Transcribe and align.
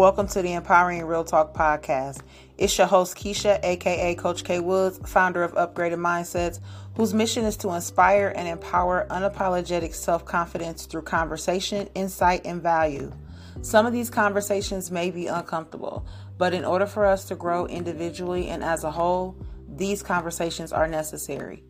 Welcome 0.00 0.28
to 0.28 0.40
the 0.40 0.54
Empowering 0.54 1.04
Real 1.04 1.24
Talk 1.24 1.52
podcast. 1.52 2.22
It's 2.56 2.78
your 2.78 2.86
host, 2.86 3.18
Keisha, 3.18 3.62
aka 3.62 4.14
Coach 4.14 4.44
K 4.44 4.58
Woods, 4.58 4.98
founder 5.04 5.42
of 5.42 5.52
Upgraded 5.52 5.98
Mindsetz, 5.98 6.58
whose 6.94 7.12
mission 7.12 7.44
is 7.44 7.58
to 7.58 7.68
inspire 7.72 8.32
and 8.34 8.48
empower 8.48 9.06
unapologetic 9.10 9.94
self 9.94 10.24
confidence 10.24 10.86
through 10.86 11.02
conversation, 11.02 11.86
insight, 11.94 12.46
and 12.46 12.62
value. 12.62 13.12
Some 13.60 13.84
of 13.84 13.92
these 13.92 14.08
conversations 14.08 14.90
may 14.90 15.10
be 15.10 15.26
uncomfortable, 15.26 16.06
but 16.38 16.54
in 16.54 16.64
order 16.64 16.86
for 16.86 17.04
us 17.04 17.26
to 17.26 17.34
grow 17.34 17.66
individually 17.66 18.48
and 18.48 18.64
as 18.64 18.84
a 18.84 18.90
whole, 18.90 19.36
these 19.68 20.02
conversations 20.02 20.72
are 20.72 20.88
necessary. 20.88 21.62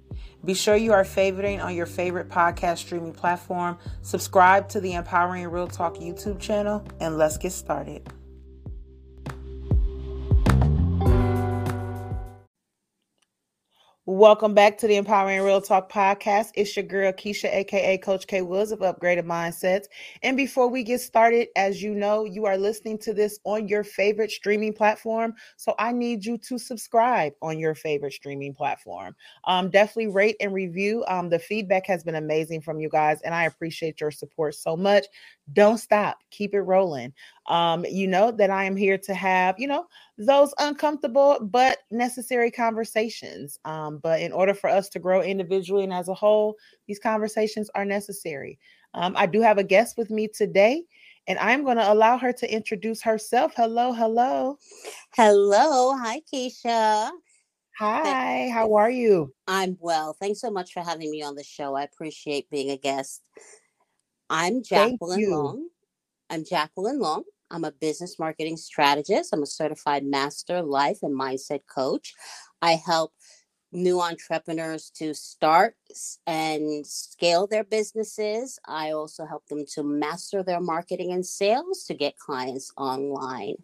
Be 0.45 0.55
sure 0.55 0.77
you 0.77 0.93
are 0.93 1.03
favoriting 1.03 1.61
on 1.61 1.75
your 1.75 1.87
favorite 1.87 2.29
podcast 2.29 2.79
streaming 2.79 3.13
platform. 3.13 3.77
Subscribe 4.03 4.69
to 4.69 4.81
the 4.81 4.93
Empowering 4.93 5.49
Real 5.49 5.67
Talk 5.67 5.97
YouTube 5.97 6.39
channel, 6.39 6.87
and 7.01 7.19
let's 7.19 7.37
get 7.37 7.51
started. 7.51 8.09
Welcome 14.07 14.55
back 14.55 14.79
to 14.79 14.87
the 14.87 14.97
Empowering 14.97 15.43
Real 15.43 15.61
Talk 15.61 15.93
podcast. 15.93 16.53
It's 16.55 16.75
your 16.75 16.87
girl 16.87 17.13
Keisha, 17.13 17.53
aka 17.53 17.99
Coach 17.99 18.27
K 18.27 18.41
Woods 18.41 18.73
of 18.73 18.79
Upgraded 18.79 19.27
Mindsetz. 19.27 19.85
And 20.23 20.39
before 20.39 20.69
we 20.69 20.83
get 20.83 21.03
started, 21.03 21.49
as 21.55 21.83
you 21.83 21.95
know, 21.95 22.25
you 22.25 22.47
are 22.47 22.57
listening 22.57 22.97
to 23.01 23.13
this 23.13 23.39
on 23.45 23.69
your 23.69 23.85
favorite 23.85 24.31
streaming 24.31 24.73
platform. 24.73 25.35
So 25.59 25.75
I 25.79 25.93
need 25.93 26.25
you 26.25 26.39
to 26.39 26.59
subscribe 26.59 27.35
on 27.43 27.59
your 27.59 27.75
favorite 27.75 28.15
streaming 28.15 28.55
platform. 28.55 29.15
Um, 29.45 29.69
definitely 29.69 30.09
rate 30.09 30.37
and 30.41 30.55
review. 30.55 31.05
Um, 31.07 31.29
the 31.29 31.39
feedback 31.39 31.87
has 31.87 32.03
been 32.03 32.15
amazing 32.15 32.63
from 32.63 32.81
you 32.81 32.89
guys, 32.89 33.21
and 33.21 33.35
I 33.35 33.45
appreciate 33.45 34.01
your 34.01 34.11
support 34.11 34.55
so 34.55 34.79
much. 34.79 35.05
Don't 35.53 35.79
stop, 35.79 36.19
keep 36.31 36.55
it 36.55 36.63
rolling. 36.63 37.13
Um, 37.51 37.85
you 37.85 38.07
know 38.07 38.31
that 38.31 38.49
I 38.49 38.63
am 38.63 38.77
here 38.77 38.97
to 38.97 39.13
have, 39.13 39.59
you 39.59 39.67
know, 39.67 39.87
those 40.17 40.55
uncomfortable 40.59 41.37
but 41.43 41.79
necessary 41.91 42.49
conversations. 42.49 43.59
Um, 43.65 43.99
but 43.99 44.21
in 44.21 44.33
order 44.33 44.55
for 44.55 44.71
us 44.71 44.89
to 44.91 45.01
grow 45.01 45.21
individually 45.21 45.83
and 45.83 45.93
as 45.93 46.07
a 46.09 46.15
whole, 46.15 46.55
these 46.87 47.01
conversations 47.01 47.69
are 47.75 47.85
necessary. 47.85 48.57
Um, 48.95 49.15
I 49.17 49.27
do 49.27 49.41
have 49.41 49.59
a 49.59 49.65
guest 49.65 49.99
with 49.99 50.11
me 50.11 50.29
today, 50.29 50.85
and 51.27 51.41
I'm 51.41 51.65
going 51.65 51.77
to 51.77 51.93
allow 51.93 52.19
her 52.19 52.33
to 52.33 52.55
introduce 52.55 53.03
herself. 53.03 53.53
Hello, 53.57 53.93
hello. 53.93 54.57
Hello. 55.17 55.97
Hi, 55.97 56.23
Keisha. 56.33 57.11
Hi, 57.77 58.49
how 58.51 58.75
are 58.75 58.91
you? 58.91 59.35
I'm 59.49 59.77
well. 59.81 60.15
Thanks 60.21 60.41
so 60.41 60.53
much 60.53 60.73
for 60.73 60.83
having 60.83 61.11
me 61.11 61.23
on 61.23 61.35
the 61.35 61.43
show. 61.43 61.75
I 61.75 61.83
appreciate 61.83 62.49
being 62.49 62.71
a 62.71 62.77
guest. 62.77 63.23
I'm 64.29 64.63
Jacqueline 64.63 65.29
Long. 65.29 65.69
I'm 66.29 66.45
Jacqueline 66.45 67.01
Long. 67.01 67.25
I'm 67.51 67.65
a 67.65 67.73
business 67.73 68.19
marketing 68.19 68.57
strategist. 68.57 69.33
I'm 69.33 69.43
a 69.43 69.47
certified 69.47 70.05
master 70.05 70.63
life 70.63 70.99
and 71.03 71.19
mindset 71.19 71.61
coach. 71.67 72.15
I 72.63 72.73
help 72.73 73.13
new 73.73 74.01
entrepreneurs 74.01 74.91
to 74.91 75.15
start 75.15 75.77
and 76.27 76.87
scale 76.87 77.47
their 77.47 77.65
businesses. 77.65 78.59
I 78.67 78.91
also 78.91 79.25
help 79.27 79.47
them 79.47 79.65
to 79.75 79.83
master 79.83 80.43
their 80.43 80.61
marketing 80.61 81.13
and 81.13 81.25
sales 81.25 81.85
to 81.85 81.95
get 81.95 82.19
clients 82.19 82.73
online. 82.77 83.57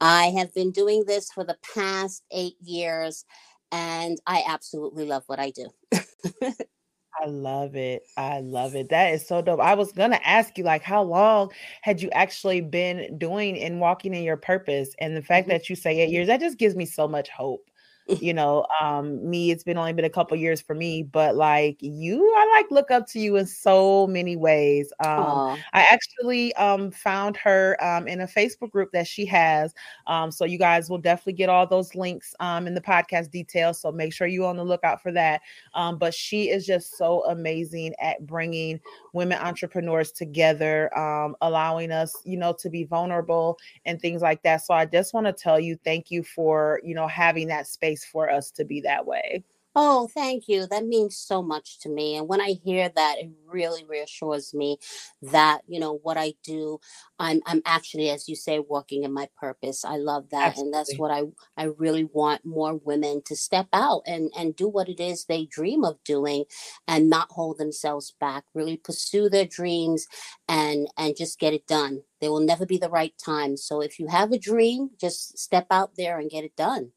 I 0.00 0.26
have 0.36 0.52
been 0.52 0.72
doing 0.72 1.04
this 1.06 1.30
for 1.32 1.44
the 1.44 1.56
past 1.74 2.24
eight 2.30 2.56
years 2.60 3.24
and 3.72 4.18
I 4.26 4.44
absolutely 4.48 5.06
love 5.06 5.24
what 5.26 5.38
I 5.38 5.50
do. 5.50 5.68
I 7.20 7.26
love 7.26 7.76
it. 7.76 8.02
I 8.16 8.40
love 8.40 8.74
it. 8.74 8.90
That 8.90 9.14
is 9.14 9.26
so 9.26 9.40
dope. 9.40 9.60
I 9.60 9.74
was 9.74 9.92
gonna 9.92 10.20
ask 10.24 10.56
you, 10.58 10.64
like, 10.64 10.82
how 10.82 11.02
long 11.02 11.50
had 11.82 12.02
you 12.02 12.10
actually 12.10 12.60
been 12.60 13.16
doing 13.18 13.58
and 13.58 13.80
walking 13.80 14.14
in 14.14 14.22
your 14.22 14.36
purpose? 14.36 14.90
And 14.98 15.16
the 15.16 15.22
fact 15.22 15.48
mm-hmm. 15.48 15.52
that 15.52 15.70
you 15.70 15.76
say 15.76 15.98
eight 16.00 16.10
years, 16.10 16.26
that 16.26 16.40
just 16.40 16.58
gives 16.58 16.76
me 16.76 16.84
so 16.84 17.08
much 17.08 17.28
hope 17.30 17.70
you 18.20 18.32
know 18.32 18.64
um 18.80 19.28
me 19.28 19.50
it's 19.50 19.64
been 19.64 19.76
only 19.76 19.92
been 19.92 20.04
a 20.04 20.10
couple 20.10 20.36
years 20.36 20.60
for 20.60 20.74
me 20.74 21.02
but 21.02 21.34
like 21.34 21.76
you 21.80 22.22
i 22.36 22.56
like 22.56 22.70
look 22.70 22.90
up 22.90 23.06
to 23.06 23.18
you 23.18 23.36
in 23.36 23.46
so 23.46 24.06
many 24.06 24.36
ways 24.36 24.92
um 25.04 25.08
Aww. 25.10 25.58
i 25.72 25.82
actually 25.82 26.54
um 26.54 26.92
found 26.92 27.36
her 27.36 27.76
um 27.82 28.06
in 28.06 28.20
a 28.20 28.26
facebook 28.26 28.70
group 28.70 28.92
that 28.92 29.08
she 29.08 29.26
has 29.26 29.74
um 30.06 30.30
so 30.30 30.44
you 30.44 30.56
guys 30.58 30.88
will 30.88 30.98
definitely 30.98 31.32
get 31.32 31.48
all 31.48 31.66
those 31.66 31.94
links 31.96 32.32
um 32.38 32.68
in 32.68 32.74
the 32.74 32.80
podcast 32.80 33.30
details 33.30 33.80
so 33.80 33.90
make 33.90 34.12
sure 34.12 34.28
you 34.28 34.46
on 34.46 34.56
the 34.56 34.64
lookout 34.64 35.02
for 35.02 35.10
that 35.10 35.40
um 35.74 35.98
but 35.98 36.14
she 36.14 36.48
is 36.48 36.64
just 36.64 36.96
so 36.96 37.24
amazing 37.24 37.92
at 38.00 38.24
bringing 38.24 38.78
women 39.14 39.38
entrepreneurs 39.38 40.12
together 40.12 40.96
um 40.96 41.34
allowing 41.40 41.90
us 41.90 42.14
you 42.24 42.36
know 42.36 42.52
to 42.52 42.70
be 42.70 42.84
vulnerable 42.84 43.58
and 43.84 44.00
things 44.00 44.22
like 44.22 44.42
that 44.44 44.58
so 44.58 44.72
i 44.74 44.84
just 44.84 45.12
want 45.12 45.26
to 45.26 45.32
tell 45.32 45.58
you 45.58 45.76
thank 45.82 46.10
you 46.10 46.22
for 46.22 46.80
you 46.84 46.94
know 46.94 47.08
having 47.08 47.48
that 47.48 47.66
space 47.66 47.95
space 47.96 48.10
for 48.10 48.30
us 48.30 48.50
to 48.52 48.64
be 48.64 48.80
that 48.82 49.06
way. 49.06 49.44
Oh, 49.78 50.08
thank 50.08 50.48
you. 50.48 50.66
That 50.66 50.86
means 50.86 51.18
so 51.18 51.42
much 51.42 51.80
to 51.80 51.90
me. 51.90 52.16
And 52.16 52.26
when 52.28 52.40
I 52.40 52.54
hear 52.64 52.88
that, 52.96 53.18
it 53.18 53.30
really 53.46 53.84
reassures 53.84 54.54
me 54.54 54.78
that, 55.20 55.60
you 55.68 55.78
know, 55.78 55.98
what 56.02 56.16
I 56.16 56.32
do, 56.42 56.80
I'm 57.18 57.42
I'm 57.44 57.60
actually, 57.66 58.08
as 58.08 58.26
you 58.26 58.36
say, 58.36 58.58
walking 58.58 59.04
in 59.04 59.12
my 59.12 59.28
purpose. 59.38 59.84
I 59.84 59.98
love 59.98 60.30
that. 60.30 60.56
Absolutely. 60.56 60.62
And 60.62 60.74
that's 60.74 60.96
what 60.96 61.10
I 61.10 61.24
I 61.58 61.64
really 61.64 62.04
want 62.04 62.46
more 62.46 62.74
women 62.74 63.20
to 63.26 63.36
step 63.36 63.68
out 63.74 64.02
and, 64.06 64.30
and 64.34 64.56
do 64.56 64.66
what 64.66 64.88
it 64.88 64.98
is 64.98 65.26
they 65.26 65.44
dream 65.44 65.84
of 65.84 66.02
doing 66.04 66.46
and 66.88 67.10
not 67.10 67.32
hold 67.32 67.58
themselves 67.58 68.14
back. 68.18 68.44
Really 68.54 68.78
pursue 68.78 69.28
their 69.28 69.44
dreams 69.44 70.06
and 70.48 70.88
and 70.96 71.16
just 71.16 71.38
get 71.38 71.52
it 71.52 71.66
done. 71.66 72.02
There 72.22 72.30
will 72.30 72.40
never 72.40 72.64
be 72.64 72.78
the 72.78 72.88
right 72.88 73.14
time. 73.22 73.58
So 73.58 73.82
if 73.82 73.98
you 73.98 74.06
have 74.08 74.32
a 74.32 74.38
dream, 74.38 74.90
just 74.98 75.38
step 75.38 75.66
out 75.70 75.96
there 75.98 76.18
and 76.18 76.30
get 76.30 76.44
it 76.44 76.56
done. 76.56 76.92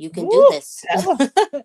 You 0.00 0.08
can 0.10 0.24
Woo, 0.24 0.30
do 0.30 0.48
this. 0.50 0.84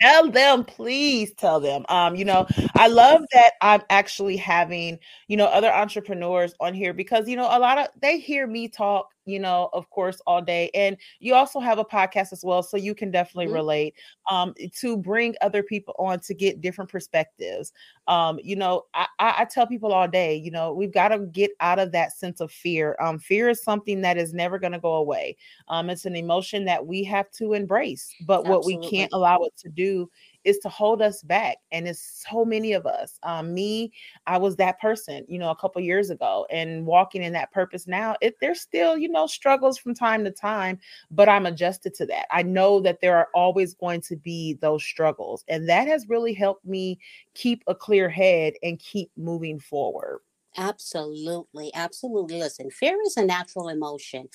tell 0.00 0.30
them 0.30 0.62
please 0.62 1.32
tell 1.38 1.58
them 1.58 1.82
um 1.88 2.14
you 2.14 2.24
know 2.26 2.46
i 2.74 2.86
love 2.86 3.22
that 3.32 3.52
i'm 3.62 3.80
actually 3.88 4.36
having 4.36 4.98
you 5.26 5.38
know 5.38 5.46
other 5.46 5.72
entrepreneurs 5.72 6.54
on 6.60 6.74
here 6.74 6.92
because 6.92 7.26
you 7.26 7.34
know 7.34 7.48
a 7.50 7.58
lot 7.58 7.78
of 7.78 7.86
they 8.02 8.18
hear 8.18 8.46
me 8.46 8.68
talk 8.68 9.08
you 9.26 9.38
know 9.38 9.68
of 9.72 9.90
course 9.90 10.20
all 10.26 10.40
day 10.40 10.70
and 10.72 10.96
you 11.20 11.34
also 11.34 11.60
have 11.60 11.78
a 11.78 11.84
podcast 11.84 12.32
as 12.32 12.42
well 12.42 12.62
so 12.62 12.76
you 12.76 12.94
can 12.94 13.10
definitely 13.10 13.46
mm-hmm. 13.46 13.56
relate 13.56 13.94
um 14.30 14.54
to 14.74 14.96
bring 14.96 15.34
other 15.42 15.62
people 15.62 15.94
on 15.98 16.18
to 16.20 16.32
get 16.32 16.60
different 16.60 16.90
perspectives 16.90 17.72
um 18.08 18.38
you 18.42 18.56
know 18.56 18.84
I, 18.94 19.06
I 19.18 19.46
tell 19.50 19.66
people 19.66 19.92
all 19.92 20.08
day 20.08 20.34
you 20.36 20.50
know 20.50 20.72
we've 20.72 20.94
got 20.94 21.08
to 21.08 21.18
get 21.18 21.50
out 21.60 21.78
of 21.78 21.92
that 21.92 22.16
sense 22.16 22.40
of 22.40 22.50
fear 22.50 22.96
um 23.00 23.18
fear 23.18 23.48
is 23.48 23.62
something 23.62 24.00
that 24.02 24.16
is 24.16 24.32
never 24.32 24.58
going 24.58 24.72
to 24.72 24.78
go 24.78 24.94
away 24.94 25.36
um 25.68 25.90
it's 25.90 26.06
an 26.06 26.16
emotion 26.16 26.64
that 26.64 26.86
we 26.86 27.04
have 27.04 27.30
to 27.32 27.52
embrace 27.52 28.14
but 28.26 28.40
Absolutely. 28.40 28.74
what 28.76 28.82
we 28.82 28.88
can't 28.88 29.12
allow 29.12 29.42
it 29.42 29.56
to 29.58 29.68
do 29.68 30.08
is 30.46 30.58
to 30.58 30.68
hold 30.68 31.02
us 31.02 31.22
back. 31.22 31.58
And 31.72 31.86
it's 31.88 32.24
so 32.30 32.44
many 32.44 32.72
of 32.72 32.86
us. 32.86 33.18
Um, 33.22 33.52
me, 33.52 33.92
I 34.26 34.38
was 34.38 34.56
that 34.56 34.80
person, 34.80 35.24
you 35.28 35.38
know, 35.38 35.50
a 35.50 35.56
couple 35.56 35.82
years 35.82 36.10
ago, 36.10 36.46
and 36.50 36.86
walking 36.86 37.22
in 37.22 37.32
that 37.34 37.52
purpose 37.52 37.86
now. 37.86 38.16
It 38.22 38.36
there's 38.40 38.60
still, 38.60 38.96
you 38.96 39.08
know, 39.08 39.26
struggles 39.26 39.76
from 39.76 39.94
time 39.94 40.24
to 40.24 40.30
time, 40.30 40.78
but 41.10 41.28
I'm 41.28 41.46
adjusted 41.46 41.94
to 41.94 42.06
that. 42.06 42.26
I 42.30 42.42
know 42.42 42.80
that 42.80 43.00
there 43.00 43.16
are 43.16 43.28
always 43.34 43.74
going 43.74 44.00
to 44.02 44.16
be 44.16 44.54
those 44.60 44.84
struggles, 44.84 45.44
and 45.48 45.68
that 45.68 45.88
has 45.88 46.08
really 46.08 46.32
helped 46.32 46.64
me 46.64 46.98
keep 47.34 47.64
a 47.66 47.74
clear 47.74 48.08
head 48.08 48.54
and 48.62 48.78
keep 48.78 49.10
moving 49.16 49.58
forward. 49.58 50.20
Absolutely. 50.56 51.70
Absolutely. 51.74 52.38
Listen, 52.38 52.70
fear 52.70 52.96
is 53.04 53.16
a 53.16 53.24
natural 53.24 53.68
emotion. 53.68 54.28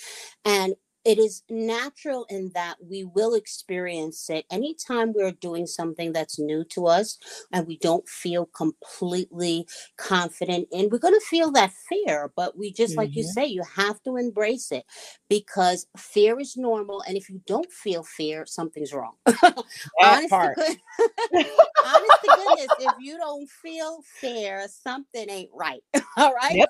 And 0.46 0.76
it 1.04 1.18
is 1.18 1.44
natural 1.50 2.26
in 2.30 2.52
that 2.54 2.76
we 2.80 3.04
will 3.04 3.34
experience 3.34 4.30
it 4.30 4.46
anytime 4.52 5.14
we're 5.14 5.32
doing 5.32 5.66
something 5.66 6.14
that's 6.14 6.40
new 6.40 6.64
to 6.66 6.88
us 6.88 7.18
and 7.52 7.68
we 7.68 7.78
don't 7.78 8.08
feel 8.08 8.46
completely 8.48 9.66
confident 9.98 10.68
in 10.72 10.90
we're 10.90 11.00
going 11.00 11.14
to 11.14 11.26
feel 11.26 11.52
that 11.52 11.72
fear 11.90 12.32
but 12.36 12.58
we 12.58 12.72
just 12.72 12.92
mm-hmm. 12.92 13.02
like 13.02 13.16
you 13.16 13.24
mm-hmm. 13.24 13.32
say 13.32 13.46
you 13.46 13.64
have 13.76 14.02
to 14.04 14.18
embrace 14.18 14.72
it 14.72 14.86
because 15.30 15.88
fear 15.98 16.40
is 16.40 16.56
normal 16.58 17.02
and 17.08 17.18
if 17.18 17.30
you 17.30 17.42
don't 17.48 17.72
feel 17.72 18.04
fear 18.04 18.46
something's 18.46 18.94
wrong 18.94 19.14
honest, 19.26 20.30
to 20.30 20.54
good, 20.56 20.78
honest 21.86 22.18
to 22.24 22.36
goodness 22.36 22.68
if 22.80 22.94
you 23.00 23.18
don't 23.18 23.50
feel 23.50 24.00
fear 24.20 24.68
something 24.68 25.30
ain't 25.30 25.52
right 25.54 25.82
all 26.18 26.34
right 26.34 26.56
yep. 26.56 26.70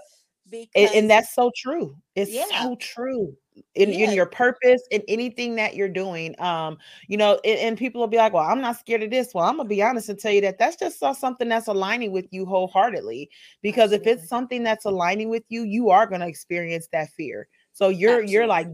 Because, 0.49 0.67
and, 0.75 0.95
and, 0.95 1.09
that's 1.09 1.33
so 1.33 1.49
true. 1.55 1.95
It's 2.13 2.29
yeah. 2.29 2.63
so 2.63 2.75
true 2.75 3.37
in, 3.75 3.89
in 3.89 4.13
your 4.13 4.25
purpose 4.25 4.81
in 4.91 5.01
anything 5.07 5.55
that 5.55 5.75
you're 5.75 5.89
doing 5.89 6.39
um 6.39 6.77
you 7.07 7.17
know 7.17 7.39
and, 7.43 7.59
and, 7.59 7.77
people 7.77 7.99
will 7.99 8.07
be 8.07 8.17
like 8.17 8.33
well 8.33 8.43
i'm 8.43 8.61
not 8.61 8.77
scared 8.79 9.03
of 9.03 9.09
this 9.09 9.33
well 9.33 9.45
i'm 9.45 9.57
gonna 9.57 9.67
be 9.67 9.81
honest 9.81 10.09
and 10.09 10.19
tell 10.19 10.31
you 10.31 10.41
that 10.41 10.57
that's 10.57 10.77
just 10.77 10.99
something 11.19 11.49
that's 11.49 11.67
aligning 11.67 12.11
with 12.11 12.25
you 12.31 12.45
wholeheartedly 12.45 13.29
because 13.61 13.91
Absolutely. 13.91 14.11
if 14.11 14.17
it's 14.19 14.29
something 14.29 14.63
that's 14.63 14.85
aligning 14.85 15.29
with 15.29 15.43
you 15.49 15.63
you 15.63 15.89
are 15.89 16.07
going 16.07 16.21
to 16.21 16.27
experience 16.27 16.87
that 16.91 17.09
fear 17.11 17.47
so 17.73 17.89
you're 17.89 18.11
Absolutely. 18.11 18.33
you're 18.33 18.47
like 18.47 18.67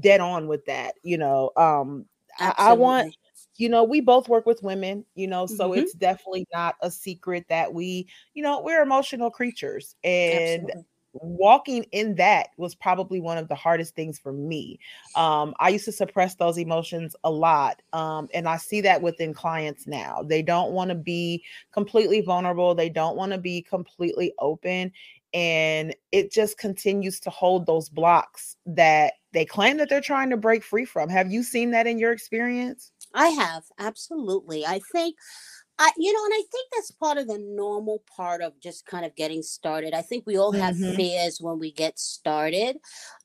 dead 0.00 0.20
on 0.20 0.48
with 0.48 0.64
that 0.66 0.94
you 1.02 1.18
know 1.18 1.50
um 1.56 2.06
I, 2.38 2.54
I, 2.56 2.72
want 2.72 3.14
you 3.56 3.68
know 3.68 3.84
we 3.84 4.00
both 4.00 4.28
work 4.28 4.46
with 4.46 4.62
women 4.62 5.04
you 5.14 5.26
know 5.26 5.46
so 5.46 5.70
mm-hmm. 5.70 5.80
it's 5.80 5.92
definitely 5.92 6.46
not 6.52 6.76
a 6.80 6.90
secret 6.90 7.44
that 7.50 7.74
we 7.74 8.08
you 8.32 8.42
know 8.42 8.62
we're 8.62 8.82
emotional 8.82 9.30
creatures 9.30 9.94
and 10.02 10.62
Absolutely 10.62 10.84
walking 11.12 11.84
in 11.92 12.14
that 12.16 12.48
was 12.56 12.74
probably 12.74 13.20
one 13.20 13.38
of 13.38 13.48
the 13.48 13.54
hardest 13.54 13.94
things 13.94 14.18
for 14.18 14.32
me. 14.32 14.78
Um, 15.14 15.54
I 15.60 15.70
used 15.70 15.84
to 15.86 15.92
suppress 15.92 16.36
those 16.36 16.58
emotions 16.58 17.14
a 17.24 17.30
lot. 17.30 17.82
Um, 17.92 18.28
and 18.32 18.48
I 18.48 18.56
see 18.56 18.80
that 18.82 19.02
within 19.02 19.34
clients 19.34 19.86
now. 19.86 20.22
They 20.22 20.42
don't 20.42 20.72
want 20.72 20.88
to 20.90 20.94
be 20.94 21.44
completely 21.72 22.20
vulnerable, 22.20 22.74
they 22.74 22.88
don't 22.88 23.16
want 23.16 23.32
to 23.32 23.38
be 23.38 23.62
completely 23.62 24.32
open. 24.38 24.92
And 25.34 25.94
it 26.12 26.30
just 26.30 26.58
continues 26.58 27.18
to 27.20 27.30
hold 27.30 27.64
those 27.64 27.88
blocks 27.88 28.56
that 28.66 29.14
they 29.32 29.46
claim 29.46 29.78
that 29.78 29.88
they're 29.88 30.02
trying 30.02 30.28
to 30.30 30.36
break 30.36 30.62
free 30.62 30.84
from. 30.84 31.08
Have 31.08 31.32
you 31.32 31.42
seen 31.42 31.70
that 31.70 31.86
in 31.86 31.98
your 31.98 32.12
experience? 32.12 32.92
I 33.14 33.28
have, 33.28 33.64
absolutely. 33.78 34.66
I 34.66 34.80
think 34.92 35.16
I, 35.82 35.90
you 35.96 36.12
know, 36.12 36.24
and 36.24 36.34
I 36.34 36.44
think 36.52 36.68
that's 36.72 36.92
part 36.92 37.18
of 37.18 37.26
the 37.26 37.40
normal 37.40 38.04
part 38.16 38.40
of 38.40 38.52
just 38.60 38.86
kind 38.86 39.04
of 39.04 39.16
getting 39.16 39.42
started. 39.42 39.94
I 39.94 40.02
think 40.02 40.24
we 40.24 40.38
all 40.38 40.52
have 40.52 40.76
mm-hmm. 40.76 40.94
fears 40.94 41.40
when 41.40 41.58
we 41.58 41.72
get 41.72 41.98
started. 41.98 42.76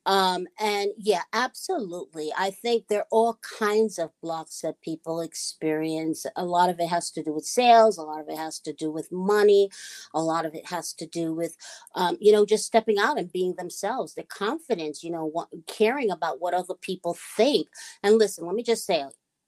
Um, 0.07 0.47
and 0.59 0.89
yeah, 0.97 1.21
absolutely. 1.33 2.31
I 2.35 2.49
think 2.49 2.87
there 2.87 3.01
are 3.01 3.07
all 3.11 3.37
kinds 3.59 3.99
of 3.99 4.09
blocks 4.23 4.61
that 4.61 4.81
people 4.81 5.21
experience. 5.21 6.25
A 6.35 6.45
lot 6.45 6.71
of 6.71 6.79
it 6.79 6.87
has 6.87 7.11
to 7.11 7.21
do 7.21 7.31
with 7.31 7.45
sales, 7.45 7.99
a 7.99 8.03
lot 8.03 8.21
of 8.21 8.29
it 8.29 8.37
has 8.37 8.59
to 8.61 8.73
do 8.73 8.89
with 8.89 9.11
money, 9.11 9.69
a 10.15 10.21
lot 10.23 10.47
of 10.47 10.55
it 10.55 10.65
has 10.67 10.93
to 10.93 11.05
do 11.05 11.35
with, 11.35 11.57
um, 11.93 12.17
you 12.19 12.31
know, 12.31 12.45
just 12.45 12.65
stepping 12.65 12.97
out 12.97 13.19
and 13.19 13.31
being 13.31 13.53
themselves, 13.55 14.15
the 14.15 14.23
confidence, 14.23 15.03
you 15.03 15.11
know, 15.11 15.25
what, 15.25 15.49
caring 15.67 16.09
about 16.09 16.41
what 16.41 16.55
other 16.55 16.73
people 16.73 17.15
think. 17.35 17.67
And 18.01 18.17
listen, 18.17 18.47
let 18.47 18.55
me 18.55 18.63
just 18.63 18.85
say, 18.85 19.03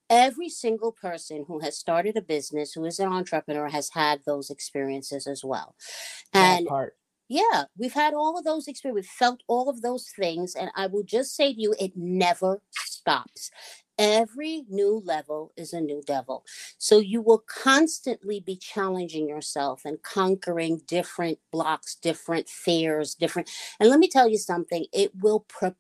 every 0.10 0.50
single 0.50 0.92
person 0.92 1.46
who 1.48 1.60
has 1.60 1.78
started 1.78 2.18
a 2.18 2.22
business 2.22 2.74
who 2.74 2.86
is 2.86 3.00
an 3.00 3.08
entrepreneur 3.08 3.70
has 3.70 3.90
had 3.94 4.22
those 4.26 4.50
experiences 4.50 5.28
as 5.28 5.44
well 5.44 5.76
and 6.34 6.68
yeah 7.28 7.64
we've 7.78 7.94
had 7.94 8.14
all 8.14 8.38
of 8.38 8.44
those 8.44 8.68
experiences 8.68 9.08
we've 9.08 9.18
felt 9.28 9.42
all 9.48 9.70
of 9.70 9.82
those 9.82 10.08
things 10.18 10.56
and 10.56 10.70
i 10.76 10.88
will 10.88 11.04
just 11.04 11.36
say 11.36 11.54
to 11.54 11.62
you 11.62 11.76
it 11.80 11.92
never 11.96 12.62
stops 12.74 13.52
Every 14.00 14.64
new 14.70 15.04
level 15.06 15.52
is 15.58 15.74
a 15.74 15.82
new 15.82 16.02
devil. 16.08 16.46
So 16.78 17.00
you 17.00 17.22
will 17.22 17.44
constantly 17.50 18.40
be 18.40 18.56
challenging 18.56 19.28
yourself 19.28 19.82
and 19.84 20.02
conquering 20.02 20.80
different 20.88 21.40
blocks, 21.52 21.96
different 21.96 22.48
fears, 22.48 23.14
different. 23.14 23.50
And 23.78 23.90
let 23.90 24.00
me 24.00 24.08
tell 24.08 24.30
you 24.30 24.38
something, 24.38 24.86
it 24.94 25.12
will 25.22 25.42
prepare 25.42 25.76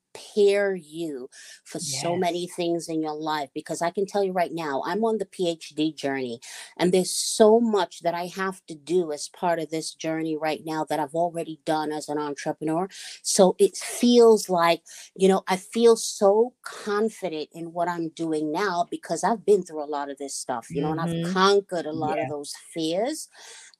you 0.75 1.29
for 1.63 1.79
yes. 1.79 2.01
so 2.01 2.15
many 2.15 2.47
things 2.47 2.89
in 2.89 3.01
your 3.01 3.15
life 3.15 3.49
because 3.53 3.81
I 3.81 3.91
can 3.91 4.05
tell 4.05 4.23
you 4.23 4.31
right 4.31 4.51
now, 4.53 4.81
I'm 4.85 5.03
on 5.03 5.17
the 5.17 5.25
PhD 5.25 5.95
journey 5.95 6.39
and 6.77 6.91
there's 6.91 7.13
so 7.13 7.59
much 7.59 8.01
that 8.01 8.13
I 8.13 8.25
have 8.27 8.61
to 8.67 8.75
do 8.75 9.11
as 9.11 9.29
part 9.29 9.59
of 9.59 9.69
this 9.69 9.93
journey 9.93 10.37
right 10.37 10.61
now 10.65 10.85
that 10.89 10.99
I've 10.99 11.15
already 11.15 11.59
done 11.65 11.91
as 11.91 12.09
an 12.09 12.17
entrepreneur. 12.17 12.87
So 13.21 13.55
it 13.59 13.77
feels 13.77 14.49
like, 14.49 14.81
you 15.15 15.27
know, 15.27 15.43
I 15.47 15.57
feel 15.57 15.95
so 15.95 16.53
confident 16.63 17.49
in 17.53 17.73
what 17.73 17.87
I'm 17.87 18.09
doing 18.09 18.51
now 18.51 18.87
because 18.89 19.23
I've 19.23 19.45
been 19.45 19.63
through 19.63 19.83
a 19.83 19.85
lot 19.85 20.09
of 20.09 20.17
this 20.17 20.35
stuff, 20.35 20.67
you 20.69 20.81
know, 20.81 20.89
mm-hmm. 20.89 20.99
and 20.99 21.09
I've 21.09 21.15
mm-hmm. 21.15 21.33
conquered 21.33 21.85
a 21.85 21.91
lot 21.91 22.17
yeah. 22.17 22.23
of 22.23 22.29
those 22.29 22.53
fears. 22.73 23.27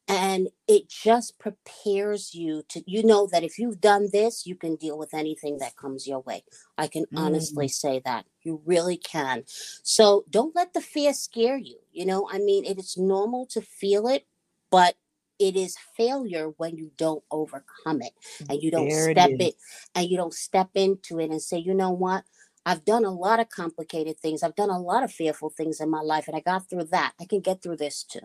And 0.09 0.49
it 0.67 0.89
just 0.89 1.37
prepares 1.37 2.33
you 2.33 2.63
to, 2.69 2.81
you 2.87 3.03
know, 3.05 3.27
that 3.31 3.43
if 3.43 3.59
you've 3.59 3.79
done 3.79 4.09
this, 4.11 4.47
you 4.47 4.55
can 4.55 4.75
deal 4.75 4.97
with 4.97 5.13
anything 5.13 5.59
that 5.59 5.75
comes 5.75 6.07
your 6.07 6.21
way. 6.21 6.43
I 6.79 6.87
can 6.87 7.03
mm-hmm. 7.03 7.19
honestly 7.19 7.67
say 7.67 8.01
that 8.05 8.25
you 8.41 8.61
really 8.65 8.97
can. 8.97 9.43
So 9.83 10.25
don't 10.29 10.55
let 10.55 10.73
the 10.73 10.81
fear 10.81 11.13
scare 11.13 11.57
you. 11.57 11.77
You 11.91 12.07
know, 12.07 12.27
I 12.31 12.39
mean, 12.39 12.65
it 12.65 12.79
is 12.79 12.97
normal 12.97 13.45
to 13.51 13.61
feel 13.61 14.07
it, 14.07 14.25
but 14.71 14.95
it 15.37 15.55
is 15.55 15.77
failure 15.95 16.49
when 16.57 16.75
you 16.75 16.91
don't 16.97 17.23
overcome 17.31 18.01
it 18.01 18.11
and 18.49 18.61
you 18.61 18.71
don't 18.71 18.89
there 18.89 19.11
step 19.11 19.29
it, 19.29 19.41
it 19.41 19.55
and 19.95 20.09
you 20.09 20.17
don't 20.17 20.33
step 20.33 20.69
into 20.73 21.19
it 21.19 21.29
and 21.29 21.41
say, 21.41 21.57
you 21.57 21.73
know 21.73 21.91
what? 21.91 22.23
I've 22.65 22.83
done 22.83 23.05
a 23.05 23.11
lot 23.11 23.39
of 23.39 23.49
complicated 23.49 24.19
things. 24.19 24.43
I've 24.43 24.55
done 24.55 24.69
a 24.69 24.79
lot 24.79 25.03
of 25.03 25.11
fearful 25.11 25.49
things 25.49 25.79
in 25.79 25.89
my 25.89 26.01
life, 26.01 26.27
and 26.27 26.35
I 26.35 26.41
got 26.41 26.69
through 26.69 26.85
that. 26.85 27.13
I 27.19 27.25
can 27.25 27.39
get 27.39 27.63
through 27.63 27.77
this 27.77 28.03
too. 28.03 28.19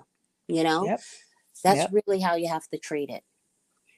You 0.48 0.64
know, 0.64 0.84
yep. 0.84 1.00
That's 1.62 1.78
yep. 1.78 1.90
really 1.92 2.20
how 2.20 2.34
you 2.34 2.48
have 2.48 2.66
to 2.68 2.78
treat 2.78 3.10
it. 3.10 3.22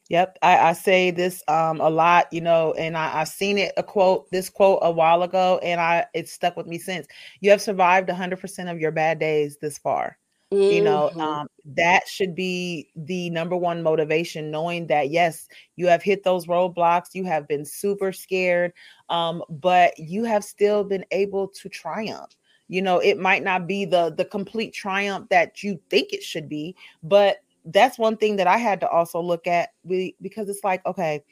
Yep, 0.08 0.38
I, 0.40 0.58
I 0.58 0.72
say 0.72 1.10
this 1.10 1.42
um, 1.48 1.80
a 1.80 1.90
lot, 1.90 2.32
you 2.32 2.40
know, 2.40 2.74
and 2.74 2.96
I, 2.96 3.20
I've 3.20 3.28
seen 3.28 3.58
it 3.58 3.72
a 3.76 3.82
quote, 3.82 4.30
this 4.30 4.48
quote 4.48 4.78
a 4.82 4.90
while 4.90 5.24
ago, 5.24 5.58
and 5.64 5.80
I 5.80 6.06
it's 6.14 6.32
stuck 6.32 6.56
with 6.56 6.66
me 6.66 6.78
since. 6.78 7.08
You 7.40 7.50
have 7.50 7.60
survived 7.60 8.08
100% 8.08 8.70
of 8.70 8.80
your 8.80 8.92
bad 8.92 9.18
days 9.18 9.58
this 9.60 9.78
far. 9.78 10.16
Mm-hmm. 10.52 10.74
You 10.74 10.84
know, 10.84 11.08
mm-hmm. 11.10 11.20
um, 11.20 11.48
that 11.64 12.06
should 12.06 12.36
be 12.36 12.88
the 12.94 13.30
number 13.30 13.56
one 13.56 13.82
motivation, 13.82 14.48
knowing 14.48 14.86
that 14.86 15.10
yes, 15.10 15.48
you 15.74 15.88
have 15.88 16.04
hit 16.04 16.22
those 16.22 16.46
roadblocks, 16.46 17.14
you 17.14 17.24
have 17.24 17.48
been 17.48 17.64
super 17.64 18.12
scared, 18.12 18.72
um, 19.08 19.42
but 19.48 19.98
you 19.98 20.22
have 20.22 20.44
still 20.44 20.84
been 20.84 21.04
able 21.10 21.48
to 21.48 21.68
triumph. 21.68 22.36
You 22.68 22.80
know, 22.80 23.00
it 23.00 23.18
might 23.18 23.42
not 23.42 23.66
be 23.66 23.84
the 23.84 24.14
the 24.16 24.24
complete 24.24 24.72
triumph 24.72 25.28
that 25.30 25.64
you 25.64 25.80
think 25.90 26.12
it 26.12 26.22
should 26.22 26.48
be, 26.48 26.76
but 27.02 27.38
that's 27.66 27.98
one 27.98 28.16
thing 28.16 28.36
that 28.36 28.46
I 28.46 28.58
had 28.58 28.80
to 28.80 28.88
also 28.88 29.20
look 29.20 29.46
at 29.46 29.70
because 29.86 30.48
it's 30.48 30.64
like, 30.64 30.84
okay, 30.86 31.22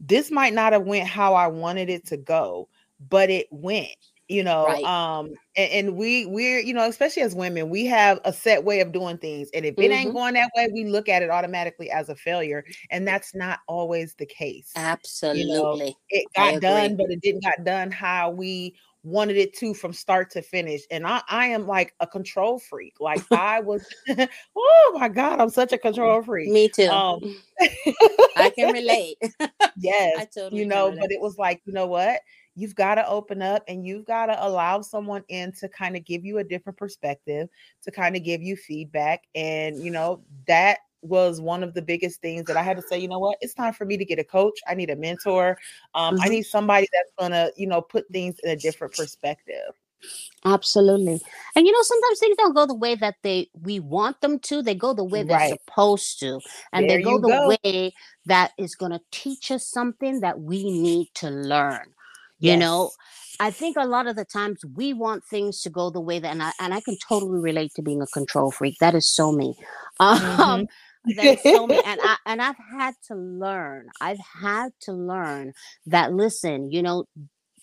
this 0.00 0.30
might 0.30 0.52
not 0.52 0.72
have 0.72 0.82
went 0.82 1.08
how 1.08 1.34
I 1.34 1.46
wanted 1.46 1.88
it 1.88 2.06
to 2.08 2.16
go, 2.16 2.68
but 3.08 3.30
it 3.30 3.46
went 3.50 3.96
you 4.28 4.42
know 4.42 4.66
right. 4.66 4.82
um 4.84 5.32
and, 5.56 5.72
and, 5.72 5.96
we 5.96 6.26
we're 6.26 6.58
you 6.58 6.74
know 6.74 6.88
especially 6.88 7.22
as 7.22 7.34
women 7.34 7.70
we 7.70 7.86
have 7.86 8.20
a 8.24 8.32
set 8.32 8.64
way 8.64 8.80
of 8.80 8.92
doing 8.92 9.16
things 9.18 9.48
and 9.54 9.64
if 9.64 9.74
it 9.74 9.80
mm-hmm. 9.80 9.92
ain't 9.92 10.14
going 10.14 10.34
that 10.34 10.50
way 10.56 10.68
we 10.72 10.84
look 10.84 11.08
at 11.08 11.22
it 11.22 11.30
automatically 11.30 11.90
as 11.90 12.08
a 12.08 12.16
failure 12.16 12.64
and 12.90 13.06
that's 13.06 13.34
not 13.34 13.60
always 13.68 14.14
the 14.14 14.26
case 14.26 14.72
absolutely 14.76 15.42
you 15.42 15.48
know, 15.48 15.94
it 16.10 16.26
got 16.34 16.60
done 16.60 16.96
but 16.96 17.06
it 17.10 17.20
didn't 17.20 17.42
got 17.42 17.64
done 17.64 17.90
how 17.90 18.30
we 18.30 18.74
wanted 19.06 19.36
it 19.36 19.54
to 19.56 19.72
from 19.72 19.92
start 19.92 20.30
to 20.30 20.42
finish 20.42 20.82
and 20.90 21.06
i 21.06 21.22
i 21.28 21.46
am 21.46 21.66
like 21.66 21.94
a 22.00 22.06
control 22.06 22.58
freak 22.58 22.94
like 22.98 23.22
i 23.32 23.60
was 23.60 23.86
oh 24.56 24.96
my 24.98 25.08
god 25.08 25.40
i'm 25.40 25.48
such 25.48 25.72
a 25.72 25.78
control 25.78 26.22
freak 26.22 26.50
me 26.50 26.68
too. 26.68 26.88
um 26.88 27.20
i 28.36 28.50
can 28.50 28.72
relate. 28.72 29.16
Yes 29.76 30.34
totally 30.34 30.60
you 30.60 30.66
know 30.66 30.90
but 30.90 31.12
it 31.12 31.20
was 31.20 31.38
like 31.38 31.62
you 31.64 31.72
know 31.72 31.86
what? 31.86 32.20
You've 32.54 32.74
got 32.74 32.94
to 32.94 33.06
open 33.06 33.42
up 33.42 33.64
and 33.68 33.86
you've 33.86 34.06
got 34.06 34.26
to 34.26 34.46
allow 34.46 34.80
someone 34.80 35.22
in 35.28 35.52
to 35.60 35.68
kind 35.68 35.94
of 35.94 36.04
give 36.06 36.24
you 36.24 36.38
a 36.38 36.44
different 36.44 36.78
perspective, 36.78 37.48
to 37.82 37.90
kind 37.90 38.16
of 38.16 38.24
give 38.24 38.40
you 38.40 38.56
feedback. 38.56 39.24
And, 39.34 39.76
you 39.78 39.90
know, 39.90 40.22
that 40.46 40.78
was 41.06 41.40
one 41.40 41.62
of 41.62 41.74
the 41.74 41.82
biggest 41.82 42.20
things 42.20 42.44
that 42.46 42.56
I 42.56 42.62
had 42.62 42.76
to 42.76 42.82
say, 42.82 42.98
you 42.98 43.08
know 43.08 43.18
what, 43.18 43.38
it's 43.40 43.54
time 43.54 43.72
for 43.72 43.84
me 43.84 43.96
to 43.96 44.04
get 44.04 44.18
a 44.18 44.24
coach. 44.24 44.58
I 44.66 44.74
need 44.74 44.90
a 44.90 44.96
mentor. 44.96 45.58
Um, 45.94 46.14
mm-hmm. 46.14 46.24
I 46.24 46.28
need 46.28 46.42
somebody 46.42 46.86
that's 46.92 47.12
gonna, 47.18 47.50
you 47.56 47.66
know, 47.66 47.80
put 47.80 48.08
things 48.12 48.36
in 48.42 48.50
a 48.50 48.56
different 48.56 48.94
perspective. 48.94 49.72
Absolutely. 50.44 51.20
And 51.56 51.66
you 51.66 51.72
know, 51.72 51.82
sometimes 51.82 52.18
things 52.20 52.36
don't 52.36 52.54
go 52.54 52.66
the 52.66 52.74
way 52.74 52.94
that 52.96 53.16
they 53.22 53.48
we 53.60 53.80
want 53.80 54.20
them 54.20 54.38
to. 54.40 54.62
They 54.62 54.74
go 54.74 54.92
the 54.92 55.04
way 55.04 55.22
they're 55.22 55.48
supposed 55.48 56.20
to. 56.20 56.40
And 56.72 56.88
there 56.88 56.98
they 56.98 57.02
go 57.02 57.18
the 57.18 57.28
go. 57.28 57.56
way 57.64 57.92
that 58.26 58.52
is 58.58 58.74
gonna 58.74 59.00
teach 59.10 59.50
us 59.50 59.66
something 59.66 60.20
that 60.20 60.40
we 60.40 60.64
need 60.64 61.08
to 61.14 61.30
learn. 61.30 61.92
You 62.38 62.50
yes. 62.50 62.60
know, 62.60 62.90
I 63.40 63.50
think 63.50 63.76
a 63.78 63.86
lot 63.86 64.06
of 64.06 64.16
the 64.16 64.24
times 64.24 64.64
we 64.74 64.92
want 64.92 65.24
things 65.24 65.62
to 65.62 65.70
go 65.70 65.90
the 65.90 66.00
way 66.00 66.18
that, 66.18 66.30
and 66.30 66.42
I, 66.42 66.52
and 66.60 66.74
I 66.74 66.80
can 66.80 66.96
totally 67.06 67.40
relate 67.40 67.72
to 67.74 67.82
being 67.82 68.02
a 68.02 68.06
control 68.06 68.50
freak. 68.50 68.76
That 68.80 68.94
is 68.94 69.08
so 69.08 69.32
me. 69.32 69.54
Um, 69.98 70.18
mm-hmm. 70.18 70.64
That 71.14 71.24
is 71.24 71.42
so 71.42 71.66
me. 71.66 71.80
And 71.86 72.00
I 72.02 72.16
and 72.26 72.42
I've 72.42 72.56
had 72.70 72.94
to 73.08 73.14
learn. 73.14 73.88
I've 74.00 74.20
had 74.42 74.70
to 74.82 74.92
learn 74.92 75.52
that. 75.86 76.12
Listen, 76.12 76.70
you 76.70 76.82
know, 76.82 77.04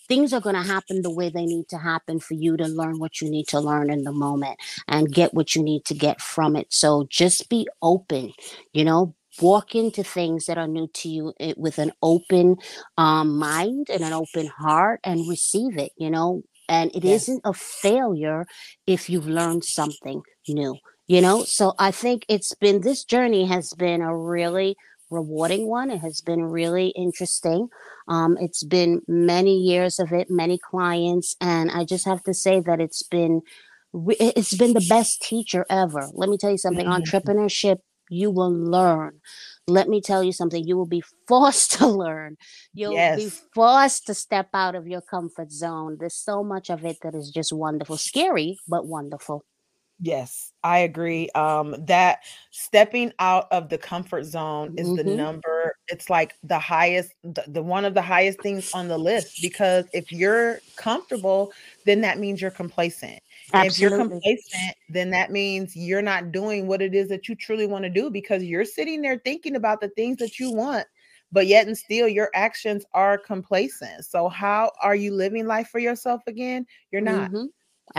things 0.08 0.32
are 0.32 0.40
going 0.40 0.56
to 0.56 0.62
happen 0.62 1.02
the 1.02 1.14
way 1.14 1.28
they 1.28 1.46
need 1.46 1.68
to 1.68 1.78
happen 1.78 2.20
for 2.20 2.34
you 2.34 2.56
to 2.56 2.66
learn 2.66 2.98
what 2.98 3.20
you 3.20 3.30
need 3.30 3.48
to 3.48 3.60
learn 3.60 3.90
in 3.90 4.04
the 4.04 4.12
moment 4.12 4.58
and 4.88 5.12
get 5.12 5.34
what 5.34 5.54
you 5.54 5.62
need 5.62 5.84
to 5.86 5.94
get 5.94 6.20
from 6.20 6.56
it. 6.56 6.66
So 6.70 7.06
just 7.10 7.48
be 7.48 7.66
open. 7.82 8.32
You 8.72 8.84
know, 8.84 9.14
walk 9.40 9.74
into 9.74 10.02
things 10.04 10.46
that 10.46 10.58
are 10.58 10.68
new 10.68 10.88
to 10.94 11.08
you 11.08 11.32
with 11.56 11.78
an 11.78 11.92
open 12.02 12.56
um, 12.98 13.38
mind 13.38 13.88
and 13.90 14.04
an 14.04 14.12
open 14.12 14.46
heart 14.46 15.00
and 15.04 15.28
receive 15.28 15.76
it 15.76 15.92
you 15.96 16.10
know 16.10 16.42
and 16.68 16.90
it 16.94 17.04
yes. 17.04 17.28
not 17.28 17.40
a 17.44 17.52
failure 17.52 18.46
if 18.86 19.10
you've 19.10 19.28
learned 19.28 19.64
something 19.64 20.22
new 20.48 20.76
you 21.06 21.20
know 21.20 21.42
so 21.44 21.74
i 21.78 21.90
think 21.90 22.24
it's 22.28 22.54
been 22.54 22.80
this 22.80 23.04
journey 23.04 23.46
has 23.46 23.72
been 23.74 24.00
a 24.00 24.16
really 24.16 24.76
rewarding 25.10 25.66
one 25.66 25.90
it 25.90 25.98
has 26.00 26.20
been 26.20 26.42
really 26.42 26.88
interesting 26.88 27.68
um, 28.08 28.36
it's 28.40 28.62
been 28.62 29.00
many 29.06 29.56
years 29.56 29.98
of 29.98 30.12
it 30.12 30.30
many 30.30 30.58
clients 30.58 31.36
and 31.40 31.70
i 31.70 31.84
just 31.84 32.04
have 32.04 32.22
to 32.22 32.34
say 32.34 32.60
that 32.60 32.80
it's 32.80 33.02
been 33.02 33.42
it's 34.08 34.54
been 34.54 34.72
the 34.72 34.86
best 34.88 35.22
teacher 35.22 35.64
ever 35.70 36.08
let 36.14 36.28
me 36.28 36.36
tell 36.36 36.50
you 36.50 36.58
something 36.58 36.86
mm-hmm. 36.86 37.02
entrepreneurship 37.02 37.78
you 38.10 38.30
will 38.30 38.52
learn. 38.52 39.20
Let 39.66 39.88
me 39.88 40.00
tell 40.00 40.22
you 40.22 40.32
something, 40.32 40.66
you 40.66 40.76
will 40.76 40.86
be 40.86 41.02
forced 41.26 41.72
to 41.78 41.86
learn. 41.86 42.36
You'll 42.72 42.92
yes. 42.92 43.24
be 43.24 43.30
forced 43.54 44.06
to 44.06 44.14
step 44.14 44.48
out 44.54 44.74
of 44.74 44.86
your 44.86 45.00
comfort 45.00 45.50
zone. 45.50 45.96
There's 45.98 46.16
so 46.16 46.44
much 46.44 46.70
of 46.70 46.84
it 46.84 46.98
that 47.02 47.14
is 47.14 47.30
just 47.30 47.52
wonderful, 47.52 47.96
scary, 47.96 48.58
but 48.68 48.86
wonderful. 48.86 49.44
Yes, 50.00 50.52
I 50.64 50.78
agree. 50.78 51.28
Um, 51.36 51.76
that 51.86 52.24
stepping 52.50 53.12
out 53.20 53.46
of 53.52 53.68
the 53.68 53.78
comfort 53.78 54.24
zone 54.24 54.70
is 54.76 54.92
the 54.92 55.04
Mhm. 55.04 55.04
number 55.04 55.74
it's 55.88 56.10
like 56.10 56.34
the 56.42 56.58
highest 56.58 57.12
the, 57.22 57.44
the 57.46 57.62
one 57.62 57.84
of 57.84 57.94
the 57.94 58.02
highest 58.02 58.40
things 58.40 58.66
on 58.72 58.88
the 58.88 58.98
list 58.98 59.34
because 59.40 59.84
if 59.92 60.10
you're 60.10 60.62
comfortable, 60.76 61.52
then 61.84 62.00
that 62.00 62.18
means 62.18 62.40
you're 62.42 62.50
complacent. 62.50 63.20
And 63.52 63.64
if 63.64 63.78
you're 63.78 63.90
complacent, 63.92 64.74
then 64.88 65.10
that 65.10 65.30
means 65.30 65.76
you're 65.76 66.02
not 66.02 66.32
doing 66.32 66.66
what 66.66 66.82
it 66.82 66.94
is 66.94 67.08
that 67.10 67.28
you 67.28 67.36
truly 67.36 67.66
want 67.66 67.84
to 67.84 67.90
do 67.90 68.10
because 68.10 68.42
you're 68.42 68.64
sitting 68.64 69.00
there 69.02 69.18
thinking 69.24 69.54
about 69.54 69.80
the 69.80 69.88
things 69.90 70.16
that 70.18 70.40
you 70.40 70.50
want, 70.50 70.86
but 71.30 71.46
yet 71.46 71.66
and 71.68 71.78
still 71.78 72.08
your 72.08 72.30
actions 72.34 72.84
are 72.94 73.16
complacent. 73.16 74.04
So 74.04 74.28
how 74.28 74.72
are 74.82 74.96
you 74.96 75.14
living 75.14 75.46
life 75.46 75.68
for 75.68 75.78
yourself 75.78 76.22
again? 76.26 76.66
You're 76.90 77.00
not 77.00 77.30
Mhm. 77.30 77.52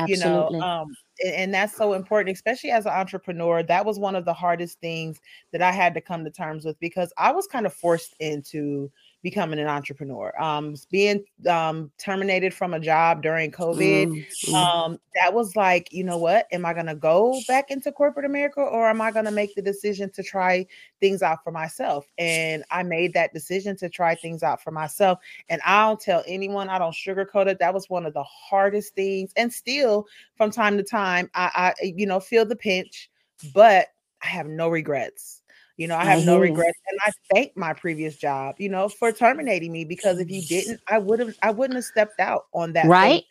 you 0.06 0.18
know 0.18 0.52
Absolutely. 0.52 0.62
um 0.62 0.96
and 1.24 1.54
that's 1.54 1.76
so 1.76 1.94
important 1.94 2.36
especially 2.36 2.72
as 2.72 2.86
an 2.86 2.92
entrepreneur 2.92 3.64
that 3.64 3.86
was 3.86 4.00
one 4.00 4.16
of 4.16 4.26
the 4.26 4.34
hardest 4.34 4.80
things 4.80 5.20
that 5.52 5.62
i 5.62 5.72
had 5.72 5.94
to 5.94 6.02
come 6.02 6.24
to 6.24 6.32
terms 6.32 6.66
with 6.66 6.80
because 6.80 7.14
i 7.18 7.32
was 7.32 7.48
kind 7.48 7.66
of 7.66 7.74
forced 7.74 8.16
into 8.20 8.92
becoming 9.26 9.60
an 9.60 9.68
entrepreneur 9.68 10.32
um 10.42 10.76
being 10.92 11.22
um 11.50 11.92
terminated 11.98 12.54
from 12.54 12.74
a 12.74 12.80
job 12.80 13.22
during 13.22 13.52
covid 13.52 14.08
Mm, 14.08 14.26
mm. 14.46 14.54
um 14.54 15.00
that 15.16 15.34
was 15.34 15.56
like 15.56 15.92
you 15.92 16.04
know 16.04 16.18
what 16.18 16.48
am 16.52 16.66
i 16.66 16.74
going 16.74 16.86
to 16.86 16.96
go 16.96 17.42
back 17.48 17.72
into 17.72 17.92
corporate 17.92 18.26
america 18.26 18.62
or 18.62 18.90
am 18.90 19.02
i 19.02 19.12
going 19.12 19.26
to 19.26 19.32
make 19.32 19.56
the 19.56 19.62
decision 19.62 20.10
to 20.12 20.24
try 20.24 20.66
things 21.00 21.22
out 21.22 21.44
for 21.44 21.52
myself 21.52 22.06
and 22.18 22.64
i 22.72 22.84
made 22.84 23.14
that 23.14 23.34
decision 23.34 23.76
to 23.76 23.90
try 23.90 24.16
things 24.16 24.44
out 24.44 24.62
for 24.62 24.72
myself 24.72 25.20
and 25.50 25.62
I 25.66 25.88
don't 25.88 26.00
tell 26.00 26.24
anyone, 26.28 26.70
I 26.70 26.80
don't 26.80 26.94
sugarcoat 26.94 27.48
it. 27.48 27.60
That 27.60 27.74
was 27.74 27.90
one 27.90 28.06
of 28.06 28.14
the 28.14 28.24
hardest 28.24 28.94
things. 28.96 29.32
And 29.36 29.52
still, 29.52 30.08
from 30.36 30.52
time 30.52 30.78
to 30.78 30.84
time, 30.84 31.30
I, 31.34 31.74
I 31.82 31.86
you 31.86 32.06
know, 32.06 32.20
feel 32.20 32.46
the 32.46 32.56
pinch, 32.56 33.10
but 33.54 33.88
I 34.24 34.28
have 34.28 34.48
no 34.48 34.70
regrets. 34.70 35.42
You 35.78 35.88
know, 35.88 35.96
I 35.98 36.06
have 36.06 36.26
no 36.26 36.36
you. 36.36 36.42
regrets. 36.44 36.80
And 36.88 37.00
I 37.06 37.12
thank 37.34 37.58
my 37.58 37.74
previous 37.74 38.16
job, 38.16 38.56
you 38.60 38.70
know, 38.70 38.88
for 38.88 39.12
terminating 39.12 39.72
me 39.72 39.84
because 39.84 40.20
if 40.20 40.30
you 40.30 40.42
didn't, 40.42 40.80
I 40.88 40.98
would 40.98 41.20
have 41.20 41.36
I 41.44 41.52
wouldn't 41.52 41.76
have 41.76 41.84
stepped 41.84 42.20
out 42.20 42.46
on 42.54 42.74
that 42.74 42.88
Right? 42.88 43.24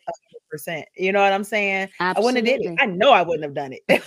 100%. 0.53 0.85
You 0.97 1.13
know 1.13 1.23
what 1.23 1.33
I'm 1.33 1.45
saying? 1.45 1.89
I 1.99 2.13
wouldn't 2.21 2.47
have 2.47 2.61
did 2.61 2.67
it. 2.71 2.77
I 2.79 2.87
know 2.87 3.13
I 3.13 3.23
wouldn't 3.23 3.45
have 3.45 3.55
done 3.55 3.73
it. 3.73 4.03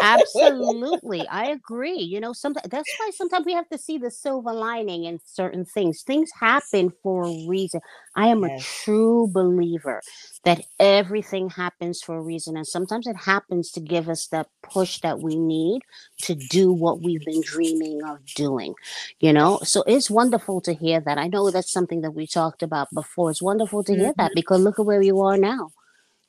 Absolutely. 0.00 1.26
I 1.30 1.46
agree. 1.46 1.98
You 1.98 2.20
know, 2.20 2.32
sometimes 2.32 2.68
that's 2.70 2.88
why 2.98 3.10
sometimes 3.14 3.46
we 3.46 3.54
have 3.54 3.68
to 3.70 3.78
see 3.78 3.98
the 3.98 4.10
silver 4.10 4.52
lining 4.52 5.04
in 5.04 5.18
certain 5.24 5.64
things. 5.64 6.02
Things 6.02 6.30
happen 6.38 6.92
for 7.02 7.26
a 7.26 7.48
reason. 7.48 7.80
I 8.16 8.28
am 8.28 8.44
a 8.44 8.50
true 8.50 9.28
believer 9.32 10.02
that 10.44 10.62
everything 10.80 11.50
happens 11.50 12.02
for 12.02 12.16
a 12.18 12.22
reason. 12.22 12.56
And 12.56 12.66
sometimes 12.66 13.06
it 13.06 13.16
happens 13.16 13.70
to 13.72 13.80
give 13.80 14.08
us 14.08 14.28
that 14.28 14.48
push 14.62 15.00
that 15.00 15.20
we 15.20 15.36
need 15.36 15.82
to 16.22 16.34
do 16.34 16.72
what 16.72 17.02
we've 17.02 17.24
been 17.24 17.42
dreaming 17.42 18.02
of 18.04 18.20
doing. 18.34 18.74
You 19.20 19.32
know, 19.34 19.60
so 19.64 19.82
it's 19.86 20.10
wonderful 20.10 20.60
to 20.62 20.74
hear 20.74 21.00
that. 21.00 21.18
I 21.18 21.28
know 21.28 21.50
that's 21.50 21.72
something 21.72 22.02
that 22.02 22.12
we 22.12 22.26
talked 22.26 22.62
about 22.62 22.88
before. 22.94 23.30
It's 23.30 23.42
wonderful 23.42 23.84
to 23.84 23.94
hear 23.96 24.12
Mhm. 24.12 24.16
that 24.18 24.34
because 24.34 24.60
look 24.62 24.78
at 24.80 24.86
where 24.86 25.02
you 25.02 25.20
are 25.22 25.38
now, 25.38 25.72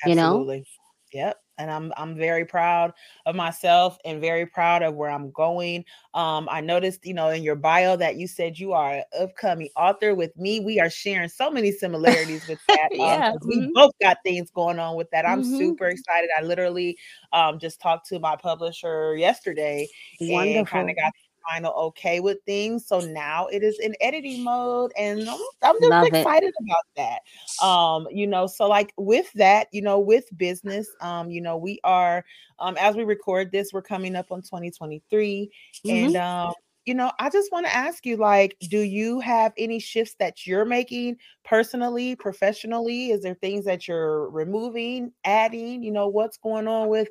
you 0.03 0.15
know? 0.15 0.45
Absolutely. 0.45 0.65
Yep. 1.13 1.37
And 1.57 1.71
I'm 1.71 1.91
I'm 1.97 2.15
very 2.15 2.45
proud 2.45 2.93
of 3.25 3.35
myself 3.35 3.97
and 4.05 4.21
very 4.21 4.45
proud 4.45 4.83
of 4.83 4.95
where 4.95 5.09
I'm 5.09 5.31
going. 5.31 5.85
Um, 6.13 6.47
I 6.51 6.61
noticed, 6.61 7.05
you 7.05 7.13
know, 7.13 7.29
in 7.29 7.43
your 7.43 7.55
bio 7.55 7.95
that 7.97 8.15
you 8.17 8.27
said 8.27 8.57
you 8.59 8.73
are 8.73 8.93
an 8.95 9.03
upcoming 9.19 9.69
author 9.75 10.15
with 10.15 10.35
me. 10.37 10.59
We 10.59 10.79
are 10.79 10.89
sharing 10.89 11.29
so 11.29 11.49
many 11.51 11.71
similarities 11.71 12.45
with 12.47 12.59
that. 12.69 12.89
Um, 12.99 13.21
yeah. 13.21 13.31
because 13.31 13.45
we 13.47 13.61
hmm 13.61 13.71
both 13.73 13.91
got 14.01 14.17
things 14.23 14.51
going 14.51 14.79
on 14.79 14.95
with 14.95 15.09
that. 15.11 15.25
I'm 15.25 15.43
hmm 15.43 15.43
super 15.43 15.87
excited. 15.87 16.29
I 16.37 16.43
literally 16.43 16.97
um 17.33 17.59
just 17.59 17.81
talked 17.81 18.07
to 18.09 18.19
my 18.19 18.35
publisher 18.35 19.15
yesterday 19.15 19.89
and 20.29 20.67
kind 20.67 20.89
of 20.89 20.95
got 20.95 21.11
final 21.49 21.73
okay 21.73 22.19
with 22.19 22.37
things. 22.45 22.87
So 22.87 22.99
now 22.99 23.47
it 23.47 23.63
is 23.63 23.79
in 23.79 23.95
editing 24.01 24.43
mode, 24.43 24.91
and 24.97 25.29
I'm, 25.29 25.39
I'm 25.63 25.75
just 25.81 25.83
Love 25.89 26.07
it. 26.13 26.13
excited 26.13 26.53
about 26.61 26.85
that 26.95 27.19
um 27.61 28.07
you 28.11 28.27
know 28.27 28.45
so 28.47 28.67
like 28.67 28.93
with 28.97 29.31
that 29.33 29.67
you 29.71 29.81
know 29.81 29.99
with 29.99 30.25
business 30.37 30.87
um 31.01 31.29
you 31.31 31.41
know 31.41 31.57
we 31.57 31.79
are 31.83 32.23
um 32.59 32.77
as 32.79 32.95
we 32.95 33.03
record 33.03 33.51
this 33.51 33.71
we're 33.73 33.81
coming 33.81 34.15
up 34.15 34.31
on 34.31 34.41
2023 34.41 35.49
and 35.89 36.15
hmm 36.15 36.15
um 36.15 36.51
you 36.85 36.93
know 36.93 37.11
i 37.19 37.29
just 37.29 37.51
want 37.51 37.65
to 37.65 37.75
ask 37.75 38.05
you 38.05 38.15
like 38.15 38.55
do 38.69 38.79
you 38.79 39.19
have 39.19 39.53
any 39.57 39.79
shifts 39.79 40.15
that 40.19 40.45
you're 40.45 40.65
making 40.65 41.17
personally 41.43 42.15
professionally 42.15 43.09
is 43.11 43.21
there 43.23 43.35
things 43.35 43.65
that 43.65 43.87
you're 43.87 44.29
removing 44.29 45.11
adding 45.25 45.83
you 45.83 45.91
know 45.91 46.07
what's 46.07 46.37
going 46.37 46.67
on 46.67 46.87
with 46.87 47.07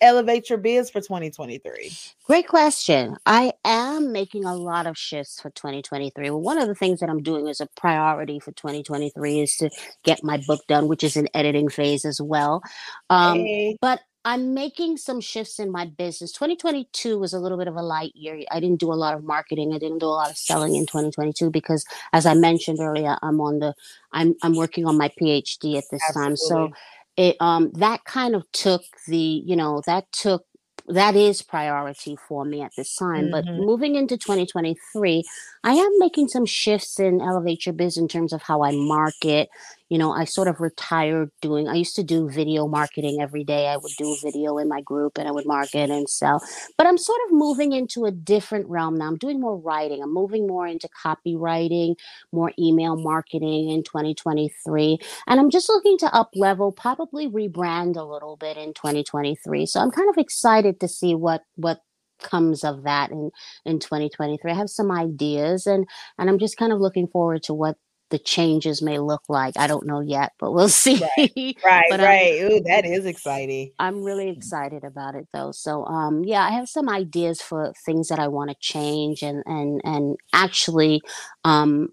elevate 0.00 0.50
your 0.50 0.58
biz 0.58 0.90
for 0.90 1.00
2023 1.00 1.90
Great 2.26 2.48
question. 2.48 3.16
I 3.24 3.52
am 3.64 4.10
making 4.10 4.44
a 4.44 4.56
lot 4.56 4.88
of 4.88 4.98
shifts 4.98 5.40
for 5.40 5.48
2023. 5.50 6.30
Well, 6.30 6.40
one 6.40 6.58
of 6.58 6.66
the 6.66 6.74
things 6.74 6.98
that 6.98 7.08
I'm 7.08 7.22
doing 7.22 7.46
as 7.46 7.60
a 7.60 7.68
priority 7.76 8.40
for 8.40 8.50
2023 8.50 9.40
is 9.40 9.56
to 9.58 9.70
get 10.02 10.24
my 10.24 10.38
book 10.38 10.66
done, 10.66 10.88
which 10.88 11.04
is 11.04 11.16
an 11.16 11.28
editing 11.34 11.68
phase 11.68 12.04
as 12.04 12.20
well. 12.20 12.64
Um, 13.10 13.38
hey 13.38 13.76
but 13.80 14.00
I'm 14.24 14.54
making 14.54 14.96
some 14.96 15.20
shifts 15.20 15.60
in 15.60 15.70
my 15.70 15.84
business. 15.84 16.32
2022 16.32 17.16
was 17.16 17.32
a 17.32 17.38
little 17.38 17.56
bit 17.56 17.68
of 17.68 17.76
a 17.76 17.82
light 17.82 18.10
year. 18.16 18.40
I 18.50 18.58
didn't 18.58 18.80
do 18.80 18.92
a 18.92 18.94
lot 18.94 19.14
of 19.14 19.22
marketing. 19.22 19.72
I 19.72 19.78
didn't 19.78 19.98
do 19.98 20.06
a 20.06 20.08
lot 20.08 20.30
of 20.30 20.36
selling 20.36 20.74
in 20.74 20.84
2022 20.84 21.48
because, 21.50 21.84
as 22.12 22.26
I 22.26 22.34
mentioned 22.34 22.80
earlier, 22.80 23.16
I'm 23.22 23.40
on 23.40 23.60
the 23.60 23.72
I'm 24.10 24.34
I'm 24.42 24.56
working 24.56 24.84
on 24.84 24.98
my 24.98 25.10
PhD 25.20 25.78
at 25.78 25.84
this 25.92 26.02
time. 26.12 26.36
So 26.36 26.54
absolutely 26.54 26.74
it 27.16 27.36
um 27.40 27.70
that 27.74 28.04
kind 28.04 28.34
of 28.34 28.44
took 28.52 28.82
the 29.06 29.42
you 29.46 29.56
know 29.56 29.82
that 29.86 30.04
took 30.12 30.44
that 30.88 31.16
is 31.16 31.42
priority 31.42 32.16
for 32.28 32.44
me 32.44 32.62
at 32.62 32.72
this 32.76 32.94
time 32.96 33.28
but 33.28 33.44
hmm 33.44 33.58
moving 33.58 33.96
into 33.96 34.16
2023 34.16 35.24
i 35.64 35.72
am 35.72 35.90
making 35.98 36.28
some 36.28 36.46
shifts 36.46 37.00
in 37.00 37.20
elevate 37.20 37.66
your 37.66 37.72
biz 37.72 37.96
in 37.96 38.08
terms 38.08 38.32
of 38.32 38.42
how 38.42 38.62
i 38.62 38.70
market 38.72 39.48
you 39.88 39.98
know 39.98 40.12
i 40.12 40.24
sort 40.24 40.48
of 40.48 40.60
retired 40.60 41.30
doing 41.40 41.68
i 41.68 41.74
used 41.74 41.96
to 41.96 42.02
do 42.02 42.28
video 42.28 42.66
marketing 42.66 43.18
every 43.20 43.44
day 43.44 43.68
i 43.68 43.76
would 43.76 43.92
do 43.98 44.12
a 44.12 44.16
video 44.22 44.58
in 44.58 44.68
my 44.68 44.80
group 44.80 45.18
and 45.18 45.28
i 45.28 45.30
would 45.30 45.46
market 45.46 45.90
and 45.90 46.08
sell 46.08 46.42
but 46.76 46.86
i'm 46.86 46.98
sort 46.98 47.20
of 47.26 47.32
moving 47.32 47.72
into 47.72 48.04
a 48.04 48.10
different 48.10 48.66
realm 48.68 48.96
now 48.96 49.06
i'm 49.06 49.16
doing 49.18 49.40
more 49.40 49.56
writing 49.56 50.02
i'm 50.02 50.12
moving 50.12 50.46
more 50.46 50.66
into 50.66 50.88
copywriting 51.04 51.94
more 52.32 52.52
email 52.58 52.96
marketing 52.96 53.70
in 53.70 53.82
2023 53.82 54.98
and 55.26 55.40
I'm 55.40 55.50
just 55.50 55.68
looking 55.68 55.98
to 55.98 56.14
up 56.14 56.30
level, 56.34 56.72
probably 56.72 57.28
rebrand 57.28 57.96
a 57.96 58.02
little 58.04 58.36
bit 58.36 58.56
in 58.56 58.74
2023. 58.74 59.66
So 59.66 59.80
I'm 59.80 59.90
kind 59.90 60.08
of 60.10 60.18
excited 60.18 60.80
to 60.80 60.88
see 60.88 61.14
what 61.14 61.42
what 61.56 61.80
comes 62.22 62.64
of 62.64 62.84
that 62.84 63.10
in 63.10 63.30
in 63.64 63.78
2023. 63.78 64.50
I 64.50 64.54
have 64.54 64.70
some 64.70 64.90
ideas 64.90 65.66
and 65.66 65.86
and 66.18 66.28
I'm 66.30 66.38
just 66.38 66.56
kind 66.56 66.72
of 66.72 66.80
looking 66.80 67.08
forward 67.08 67.42
to 67.44 67.54
what 67.54 67.76
the 68.10 68.18
changes 68.18 68.82
may 68.82 68.98
look 68.98 69.22
like. 69.28 69.54
I 69.56 69.66
don't 69.66 69.86
know 69.86 70.00
yet, 70.00 70.32
but 70.38 70.52
we'll 70.52 70.68
see. 70.70 71.02
right 71.18 71.56
right 71.64 72.00
right 72.00 72.40
Ooh, 72.42 72.60
that 72.60 72.84
is 72.84 73.06
exciting 73.06 73.72
I'm 73.78 74.02
really 74.02 74.28
excited 74.28 74.84
about 74.84 75.14
it 75.14 75.28
though. 75.32 75.52
So 75.52 75.84
um 75.86 76.24
yeah, 76.24 76.42
I 76.42 76.50
have 76.50 76.68
some 76.68 76.88
ideas 76.88 77.40
for 77.40 77.72
things 77.84 78.08
that 78.08 78.18
I 78.18 78.28
want 78.28 78.50
to 78.50 78.56
change 78.60 79.22
and 79.22 79.42
and 79.46 79.80
and 79.84 80.16
actually 80.32 81.02
um 81.44 81.88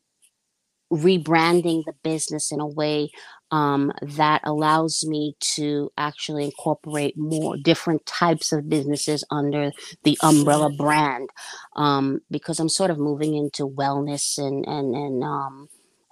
rebranding 0.91 1.83
the 1.85 1.93
business 2.03 2.51
in 2.51 2.59
a 2.59 2.67
way 2.67 3.09
um, 3.51 3.91
that 4.01 4.41
allows 4.45 5.05
me 5.07 5.35
to 5.39 5.91
actually 5.97 6.45
incorporate 6.45 7.17
more 7.17 7.55
different 7.57 8.05
types 8.05 8.51
of 8.51 8.69
businesses 8.69 9.23
under 9.31 9.71
the 10.03 10.17
umbrella 10.21 10.69
brand 10.71 11.29
um, 11.75 12.19
because 12.31 12.59
I'm 12.59 12.69
sort 12.69 12.91
of 12.91 12.97
moving 12.97 13.35
into 13.35 13.67
wellness 13.67 14.37
and 14.37 14.65
and 14.67 14.95
and 14.95 15.23
um, 15.23 15.67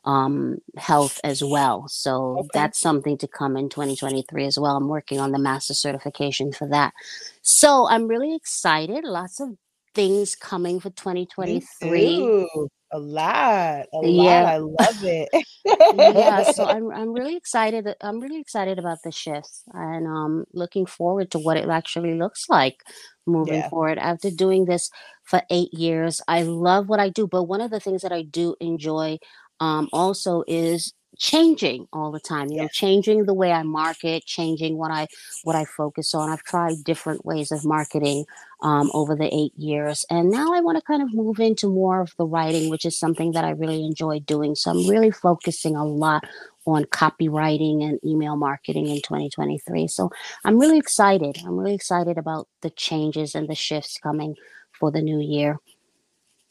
um, 0.05 0.57
health 0.77 1.19
as 1.23 1.43
well. 1.43 1.87
So 1.87 2.41
Okay. 2.41 2.49
that's 2.53 2.79
something 2.79 3.17
to 3.19 3.27
come 3.27 3.57
in 3.57 3.69
2023 3.69 4.45
as 4.45 4.57
well. 4.59 4.75
I'm 4.77 4.87
working 4.87 5.19
on 5.19 5.31
the 5.31 5.39
master 5.39 5.73
certification 5.73 6.51
for 6.51 6.67
that. 6.69 6.93
So 7.41 7.87
I'm 7.87 8.07
really 8.07 8.35
excited. 8.35 9.03
Lots 9.03 9.39
of 9.39 9.49
things 9.93 10.35
coming 10.35 10.79
for 10.79 10.89
Me 11.39 11.61
2023. 11.61 11.65
too. 11.81 12.69
A 12.93 12.99
lot, 12.99 13.87
a 13.93 13.97
lot. 14.01 14.45
I 14.45 14.57
love 14.57 15.03
it. 15.03 15.29
Yeah, 15.93 16.43
so 16.43 16.65
I'm 16.65 16.89
I'm 16.91 17.11
really 17.13 17.35
excited. 17.35 17.87
I'm 18.01 18.19
really 18.21 18.39
excited 18.39 18.79
about 18.79 18.99
the 19.03 19.11
shifts 19.11 19.63
and 19.73 20.07
um 20.07 20.45
looking 20.53 20.85
forward 20.85 21.31
to 21.31 21.39
what 21.39 21.57
it 21.57 21.67
actually 21.69 22.15
looks 22.17 22.47
like 22.49 22.77
moving 23.27 23.61
Yeah. 23.61 23.69
forward. 23.69 23.97
After 23.97 24.31
doing 24.31 24.65
this 24.65 24.89
for 25.23 25.41
eight 25.49 25.73
years, 25.73 26.21
I 26.29 26.43
love 26.43 26.87
what 26.87 26.99
I 27.01 27.09
do, 27.09 27.27
but 27.27 27.43
one 27.43 27.59
of 27.61 27.71
the 27.71 27.79
things 27.81 28.01
that 28.03 28.13
I 28.13 28.21
do 28.23 28.55
enjoy 28.61 29.19
um 29.61 29.87
also 29.93 30.43
is 30.47 30.93
changing 31.17 31.87
all 31.93 32.11
the 32.11 32.19
time 32.19 32.49
you 32.49 32.61
know 32.61 32.67
changing 32.71 33.25
the 33.25 33.33
way 33.33 33.51
i 33.51 33.61
market 33.63 34.25
changing 34.25 34.77
what 34.77 34.91
i 34.91 35.05
what 35.43 35.55
i 35.55 35.63
focus 35.65 36.15
on. 36.15 36.29
I've 36.29 36.43
tried 36.43 36.83
different 36.83 37.25
ways 37.25 37.51
of 37.51 37.63
marketing 37.63 38.25
um, 38.63 38.89
over 38.93 39.15
the 39.15 39.33
eight 39.33 39.53
years 39.55 40.05
and 40.09 40.31
now 40.31 40.53
i 40.53 40.61
want 40.61 40.77
to 40.77 40.83
kind 40.83 41.01
of 41.03 41.13
move 41.13 41.39
into 41.39 41.67
more 41.67 42.01
of 42.01 42.13
the 42.17 42.25
writing 42.25 42.69
which 42.69 42.85
is 42.85 42.97
something 42.97 43.33
that 43.33 43.43
i 43.43 43.51
really 43.51 43.85
enjoy 43.85 44.19
doing 44.19 44.55
so 44.55 44.71
i'm 44.71 44.87
really 44.87 45.11
focusing 45.11 45.75
a 45.75 45.85
lot 45.85 46.23
on 46.65 46.85
copywriting 46.85 47.83
and 47.83 47.99
email 48.05 48.35
marketing 48.35 48.87
in 48.87 48.97
2023 48.97 49.87
so 49.87 50.09
i'm 50.45 50.59
really 50.59 50.77
excited. 50.77 51.37
I'm 51.45 51.57
really 51.57 51.75
excited 51.75 52.17
about 52.17 52.47
the 52.61 52.69
changes 52.71 53.35
and 53.35 53.47
the 53.47 53.55
shifts 53.55 53.97
coming 54.01 54.35
for 54.71 54.91
the 54.91 55.01
new 55.01 55.19
year 55.19 55.57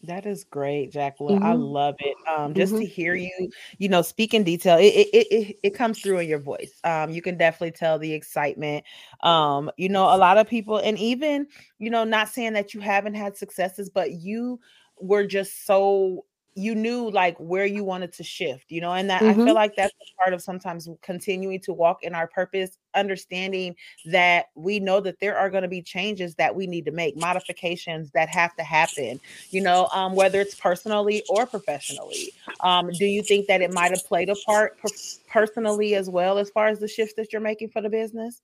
that 0.05 0.27
is 0.27 0.45
great, 0.45 0.93
Jacqueline. 0.93 1.39
I 1.43 1.53
Mhm. 1.53 1.55
love 1.55 1.95
it. 1.99 2.17
Um, 2.29 2.55
just 2.55 2.77
to 2.79 2.85
Mhm. 2.85 2.87
hear 2.87 3.15
you, 3.15 3.51
you 3.79 3.89
know, 3.89 4.03
speak 4.03 4.33
in 4.35 4.45
detail, 4.45 4.79
it 4.79 4.85
it 4.87 5.09
it 5.13 5.27
it 5.33 5.57
it 5.63 5.71
comes 5.75 6.01
through 6.01 6.19
in 6.21 6.29
your 6.29 6.39
voice. 6.39 6.81
Um, 6.85 7.11
you 7.11 7.21
can 7.23 7.37
definitely 7.37 7.73
tell 7.73 7.99
the 7.99 8.13
excitement. 8.13 8.85
Um, 9.23 9.71
you 9.77 9.89
know, 9.89 10.05
a 10.05 10.17
lot 10.17 10.39
of 10.39 10.49
people, 10.49 10.79
and 10.79 10.99
even, 10.99 11.47
you 11.79 11.91
know, 11.91 12.05
not 12.05 12.29
saying 12.29 12.55
that 12.55 12.73
you 12.75 12.81
haven't 12.81 13.15
had 13.15 13.37
successes, 13.37 13.91
but 13.91 14.13
you 14.13 14.61
were 14.99 15.27
just 15.27 15.67
so 15.67 16.25
you 16.55 16.75
knew 16.75 17.11
like 17.11 17.37
where 17.39 17.65
you 17.65 17.85
wanted 17.85 18.13
to 18.15 18.25
shift, 18.25 18.67
you 18.69 18.81
know, 18.81 18.93
and 18.93 19.09
that 19.09 19.23
mm-hmm. 19.23 19.41
I 19.41 19.45
feel 19.45 19.55
like 19.55 19.77
that's 19.77 19.95
part 20.19 20.35
of 20.35 20.43
sometimes 20.43 20.89
continuing 21.03 21.61
to 21.61 21.73
walk 21.73 22.03
in 22.03 22.15
our 22.15 22.27
purpose, 22.27 22.77
understanding 22.95 23.77
that 24.07 24.47
we 24.55 24.81
know 24.81 25.01
that 25.01 25.21
there 25.21 25.39
are 25.39 25.49
going 25.49 25.63
to 25.63 25.69
be 25.69 25.81
changes 25.81 26.35
that 26.37 26.55
we 26.55 26.67
need 26.67 26.85
to 26.87 26.91
make, 26.91 27.17
modifications 27.17 28.11
that 28.13 28.29
have 28.29 28.55
to 28.57 28.65
happen, 28.65 29.21
you 29.51 29.61
know, 29.61 29.89
um, 29.93 30.15
whether 30.15 30.41
it's 30.41 30.55
personally 30.55 31.23
or 31.29 31.47
professionally. 31.47 32.33
Um, 32.61 32.91
do 32.91 33.07
you 33.07 33.23
think 33.23 33.47
that 33.47 33.63
it 33.63 33.73
might 33.73 33.93
have 33.93 34.05
played 34.07 34.29
a 34.29 34.37
part 34.47 34.79
per- 34.81 34.89
personally 35.29 35.95
as 35.95 36.11
well 36.11 36.39
as 36.39 36.51
far 36.51 36.69
as 36.69 36.81
the 36.81 36.89
shifts 36.89 37.15
that 37.17 37.33
you're 37.33 37.41
making 37.41 37.71
for 37.71 37.81
the 37.81 37.91
business? 37.91 38.43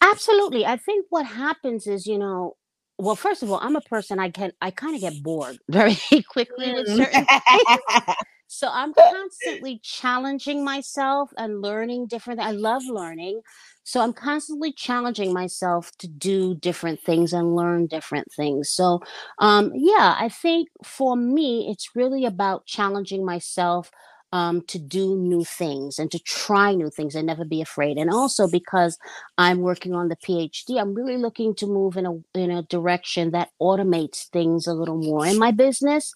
Absolutely. 0.00 0.64
I 0.64 0.76
think 0.76 1.06
what 1.10 1.26
happens 1.26 1.86
is, 1.86 2.06
you 2.06 2.18
know, 2.18 2.56
well, 3.00 3.16
first 3.16 3.42
of 3.42 3.50
all, 3.50 3.58
I'm 3.62 3.76
a 3.76 3.80
person 3.80 4.18
I 4.18 4.30
can 4.30 4.52
I 4.60 4.70
kind 4.70 4.94
of 4.94 5.00
get 5.00 5.22
bored 5.22 5.58
very 5.68 5.96
quickly 6.28 6.72
with 6.72 6.86
mm. 6.88 6.96
certain 6.96 7.24
things. 7.24 8.16
So 8.52 8.68
I'm 8.68 8.92
constantly 8.92 9.78
challenging 9.84 10.64
myself 10.64 11.30
and 11.38 11.62
learning 11.62 12.08
different. 12.08 12.40
I 12.40 12.50
love 12.50 12.82
learning. 12.84 13.42
So 13.84 14.00
I'm 14.00 14.12
constantly 14.12 14.72
challenging 14.72 15.32
myself 15.32 15.92
to 15.98 16.08
do 16.08 16.56
different 16.56 17.00
things 17.00 17.32
and 17.32 17.54
learn 17.54 17.86
different 17.86 18.26
things. 18.32 18.68
So 18.68 19.02
um 19.38 19.70
yeah, 19.74 20.16
I 20.18 20.28
think 20.28 20.68
for 20.84 21.16
me 21.16 21.68
it's 21.70 21.94
really 21.94 22.24
about 22.24 22.66
challenging 22.66 23.24
myself 23.24 23.92
um, 24.32 24.62
to 24.62 24.78
do 24.78 25.16
new 25.16 25.44
things 25.44 25.98
and 25.98 26.10
to 26.10 26.18
try 26.20 26.74
new 26.74 26.90
things 26.90 27.14
and 27.14 27.26
never 27.26 27.44
be 27.44 27.60
afraid. 27.60 27.98
And 27.98 28.10
also 28.10 28.48
because 28.48 28.98
I'm 29.38 29.60
working 29.60 29.94
on 29.94 30.08
the 30.08 30.16
PhD, 30.16 30.80
I'm 30.80 30.94
really 30.94 31.16
looking 31.16 31.54
to 31.56 31.66
move 31.66 31.96
in 31.96 32.06
a 32.06 32.14
in 32.34 32.50
a 32.50 32.62
direction 32.62 33.32
that 33.32 33.50
automates 33.60 34.28
things 34.28 34.66
a 34.66 34.74
little 34.74 34.98
more 34.98 35.26
in 35.26 35.38
my 35.38 35.50
business, 35.50 36.14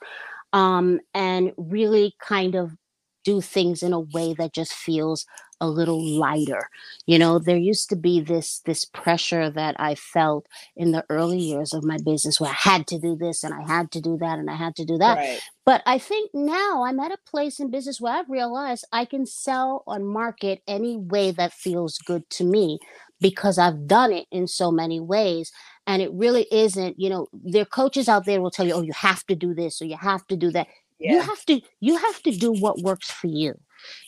um, 0.52 1.00
and 1.14 1.52
really 1.56 2.14
kind 2.21 2.54
of 2.54 2.73
do 3.25 3.40
things 3.40 3.83
in 3.83 3.93
a 3.93 4.00
way 4.00 4.35
that 4.35 4.52
just 4.52 4.73
feels 4.73 5.26
a 5.61 5.69
little 5.69 6.02
lighter. 6.02 6.69
You 7.07 7.19
know 7.19 7.38
there 7.38 7.57
used 7.57 7.88
to 7.90 7.97
be 7.97 8.21
this 8.21 8.61
this 8.66 8.85
pressure 8.85 9.50
that 9.50 9.76
i 9.78 9.95
felt 9.95 10.47
in 10.76 10.93
the 10.93 11.04
early 11.09 11.38
years 11.38 11.73
of 11.73 11.85
my 11.85 11.99
business 12.04 12.40
where 12.40 12.50
i 12.50 12.54
had 12.54 12.87
to 12.88 12.99
do 12.99 13.16
this 13.16 13.45
and 13.45 13.54
i 13.54 13.62
had 13.66 13.90
to 13.93 14.00
do 14.00 14.16
that 14.19 14.38
and 14.38 14.50
i 14.50 14.54
had 14.54 14.75
to 14.76 14.85
do 14.85 14.99
that. 14.99 15.16
Right. 15.16 15.40
but 15.64 15.83
i 15.87 15.99
think 15.99 16.31
now 16.35 16.85
i'm 16.85 17.00
at 17.00 17.12
a 17.12 17.19
place 17.26 17.61
in 17.61 17.71
business 17.71 18.00
where 18.00 18.14
i've 18.14 18.28
realized 18.28 18.87
i 18.93 19.04
can 19.04 19.26
sell 19.26 19.83
on 19.87 20.04
market 20.04 20.62
any 20.66 20.97
way 20.97 21.31
that 21.31 21.52
feels 21.52 21.99
good 21.99 22.28
to 22.31 22.45
me 22.45 22.78
because 23.21 23.59
i've 23.59 23.87
done 23.87 24.12
it 24.12 24.26
in 24.31 24.47
so 24.47 24.71
many 24.71 25.00
ways. 25.00 25.52
And 25.87 26.00
it 26.00 26.11
really 26.14 26.47
isn't 26.50 26.99
you 26.99 27.11
know 27.11 27.26
there 27.33 27.62
are 27.62 27.66
coaches 27.66 28.09
out 28.09 28.25
there 28.25 28.40
will 28.40 28.50
tell 28.50 28.66
you 28.66 28.75
oh 28.75 28.81
you 28.83 28.95
have 28.95 29.25
to 29.26 29.35
do 29.35 29.54
this 29.54 29.83
or 29.83 29.85
you 29.85 29.99
have 29.99 30.26
to 30.28 30.37
do 30.37 30.50
that 30.52 30.66
yeah. 30.98 31.12
you 31.12 31.20
have 31.20 31.44
to 31.44 31.60
you 31.80 31.96
have 31.96 32.22
to 32.22 32.30
do 32.30 32.52
what 32.52 32.78
works 32.80 33.10
for 33.10 33.28
you 33.28 33.54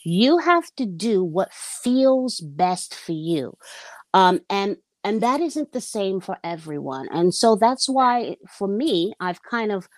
you 0.05 0.39
have 0.39 0.65
to 0.77 0.87
do 0.87 1.23
what 1.23 1.53
feels 1.53 2.41
best 2.41 2.95
for 2.95 3.13
you. 3.13 3.57
Um, 4.15 4.41
and 4.49 4.77
and 5.05 5.23
that 5.23 5.41
isn't 5.41 5.73
the 5.73 5.81
same 5.81 6.21
for 6.21 6.37
everyone. 6.43 7.09
And 7.13 7.33
so 7.33 7.55
that's 7.55 7.89
why 7.89 8.37
for 8.49 8.67
me, 8.67 9.13
I've 9.21 9.43
kind 9.43 9.71
of 9.71 9.89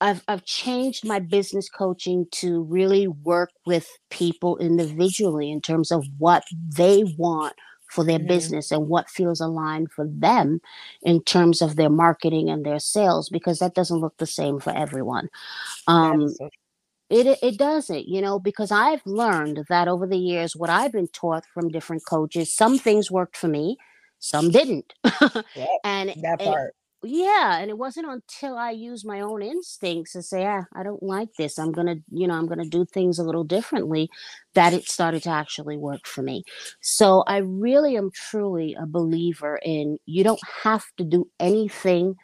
I've 0.00 0.22
I've 0.28 0.44
changed 0.44 1.06
my 1.06 1.18
business 1.18 1.68
coaching 1.68 2.26
to 2.32 2.62
really 2.62 3.08
work 3.08 3.50
with 3.66 3.88
people 4.10 4.58
individually 4.58 5.50
in 5.50 5.60
terms 5.60 5.90
of 5.90 6.04
what 6.18 6.44
they 6.76 7.04
want 7.18 7.54
for 7.92 8.04
their 8.04 8.18
mm-hmm. 8.18 8.28
business 8.28 8.72
and 8.72 8.88
what 8.88 9.10
feels 9.10 9.40
aligned 9.40 9.92
for 9.92 10.06
them 10.08 10.60
in 11.02 11.22
terms 11.22 11.60
of 11.60 11.76
their 11.76 11.90
marketing 11.90 12.48
and 12.48 12.64
their 12.64 12.78
sales 12.78 13.28
because 13.28 13.58
that 13.58 13.74
doesn't 13.74 14.00
look 14.00 14.16
the 14.16 14.26
same 14.26 14.58
for 14.58 14.74
everyone. 14.74 15.28
Um, 15.86 16.34
it, 17.10 17.38
it 17.42 17.58
doesn't, 17.58 18.08
you 18.08 18.22
know, 18.22 18.38
because 18.38 18.72
I've 18.72 19.02
learned 19.04 19.66
that 19.68 19.86
over 19.86 20.06
the 20.06 20.16
years, 20.16 20.56
what 20.56 20.70
I've 20.70 20.92
been 20.92 21.08
taught 21.08 21.44
from 21.52 21.68
different 21.68 22.02
coaches, 22.08 22.50
some 22.50 22.78
things 22.78 23.10
worked 23.10 23.36
for 23.36 23.48
me, 23.48 23.76
some 24.18 24.50
didn't. 24.50 24.94
Yep, 25.54 25.68
and 25.84 26.14
that 26.22 26.40
part. 26.40 26.74
Yeah, 27.04 27.58
and 27.58 27.68
it 27.68 27.78
wasn't 27.78 28.06
until 28.06 28.56
I 28.56 28.70
used 28.70 29.06
my 29.06 29.20
own 29.20 29.42
instincts 29.42 30.12
to 30.12 30.22
say, 30.22 30.46
ah, 30.46 30.64
I 30.74 30.82
don't 30.82 31.02
like 31.02 31.30
this. 31.36 31.58
I'm 31.58 31.72
gonna, 31.72 31.96
you 32.10 32.28
know, 32.28 32.34
I'm 32.34 32.46
gonna 32.46 32.64
do 32.64 32.84
things 32.84 33.18
a 33.18 33.24
little 33.24 33.44
differently, 33.44 34.08
that 34.54 34.72
it 34.72 34.88
started 34.88 35.22
to 35.24 35.30
actually 35.30 35.76
work 35.76 36.06
for 36.06 36.22
me. 36.22 36.44
So 36.80 37.24
I 37.26 37.38
really 37.38 37.96
am 37.96 38.10
truly 38.12 38.76
a 38.78 38.86
believer 38.86 39.58
in 39.64 39.98
you 40.06 40.22
don't 40.22 40.40
have 40.62 40.84
to 40.98 41.04
do 41.04 41.28
anything 41.40 42.14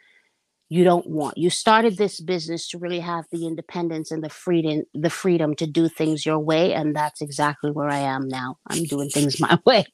you 0.69 0.83
don't 0.83 1.07
want. 1.07 1.37
You 1.37 1.49
started 1.49 1.97
this 1.97 2.19
business 2.21 2.67
to 2.69 2.77
really 2.77 2.99
have 2.99 3.25
the 3.31 3.47
independence 3.47 4.11
and 4.11 4.23
the 4.23 4.29
freedom 4.29 4.83
the 4.93 5.09
freedom 5.09 5.55
to 5.55 5.65
do 5.65 5.89
things 5.89 6.25
your 6.25 6.39
way 6.39 6.73
and 6.73 6.95
that's 6.95 7.21
exactly 7.21 7.71
where 7.71 7.89
I 7.89 7.99
am 7.99 8.27
now. 8.27 8.57
I'm 8.67 8.83
doing 8.83 9.09
things 9.09 9.39
my 9.41 9.59
way. 9.65 9.85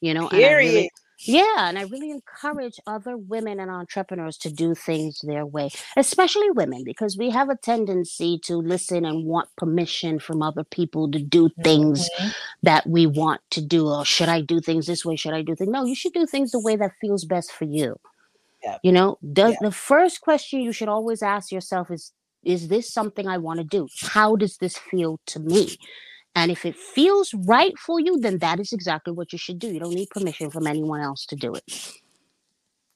You 0.00 0.14
know, 0.14 0.28
Period. 0.28 0.88
Yeah, 1.26 1.68
and 1.68 1.78
I 1.78 1.82
really 1.82 2.10
encourage 2.10 2.78
other 2.86 3.16
women 3.16 3.58
and 3.58 3.70
entrepreneurs 3.70 4.36
to 4.38 4.52
do 4.52 4.74
things 4.74 5.20
their 5.22 5.46
way, 5.46 5.70
especially 5.96 6.50
women, 6.50 6.84
because 6.84 7.16
we 7.16 7.30
have 7.30 7.48
a 7.48 7.56
tendency 7.56 8.38
to 8.44 8.56
listen 8.56 9.04
and 9.04 9.24
want 9.24 9.48
permission 9.56 10.18
from 10.18 10.42
other 10.42 10.64
people 10.64 11.10
to 11.10 11.18
do 11.18 11.48
things 11.62 12.08
mm-hmm. 12.10 12.28
that 12.62 12.86
we 12.86 13.06
want 13.06 13.40
to 13.50 13.62
do. 13.62 13.88
Or 13.88 14.04
should 14.04 14.28
I 14.28 14.42
do 14.42 14.60
things 14.60 14.86
this 14.86 15.04
way? 15.04 15.16
Should 15.16 15.34
I 15.34 15.42
do 15.42 15.54
things? 15.54 15.70
No, 15.70 15.84
you 15.84 15.94
should 15.94 16.12
do 16.12 16.26
things 16.26 16.50
the 16.50 16.60
way 16.60 16.76
that 16.76 16.92
feels 17.00 17.24
best 17.24 17.52
for 17.52 17.64
you. 17.64 17.98
Yeah. 18.62 18.78
You 18.82 18.92
know, 18.92 19.18
does 19.32 19.52
yeah. 19.52 19.68
the 19.68 19.72
first 19.72 20.20
question 20.20 20.60
you 20.60 20.72
should 20.72 20.88
always 20.88 21.22
ask 21.22 21.50
yourself 21.50 21.90
is 21.90 22.12
is 22.42 22.68
this 22.68 22.92
something 22.92 23.26
I 23.26 23.38
want 23.38 23.58
to 23.58 23.64
do? 23.64 23.88
How 24.02 24.36
does 24.36 24.58
this 24.58 24.76
feel 24.76 25.18
to 25.26 25.40
me? 25.40 25.78
And 26.34 26.50
if 26.50 26.64
it 26.64 26.76
feels 26.76 27.32
right 27.34 27.76
for 27.78 28.00
you, 28.00 28.18
then 28.18 28.38
that 28.38 28.58
is 28.58 28.72
exactly 28.72 29.12
what 29.12 29.32
you 29.32 29.38
should 29.38 29.58
do. 29.58 29.68
You 29.68 29.80
don't 29.80 29.94
need 29.94 30.10
permission 30.10 30.50
from 30.50 30.66
anyone 30.66 31.00
else 31.00 31.26
to 31.26 31.36
do 31.36 31.54
it. 31.54 31.92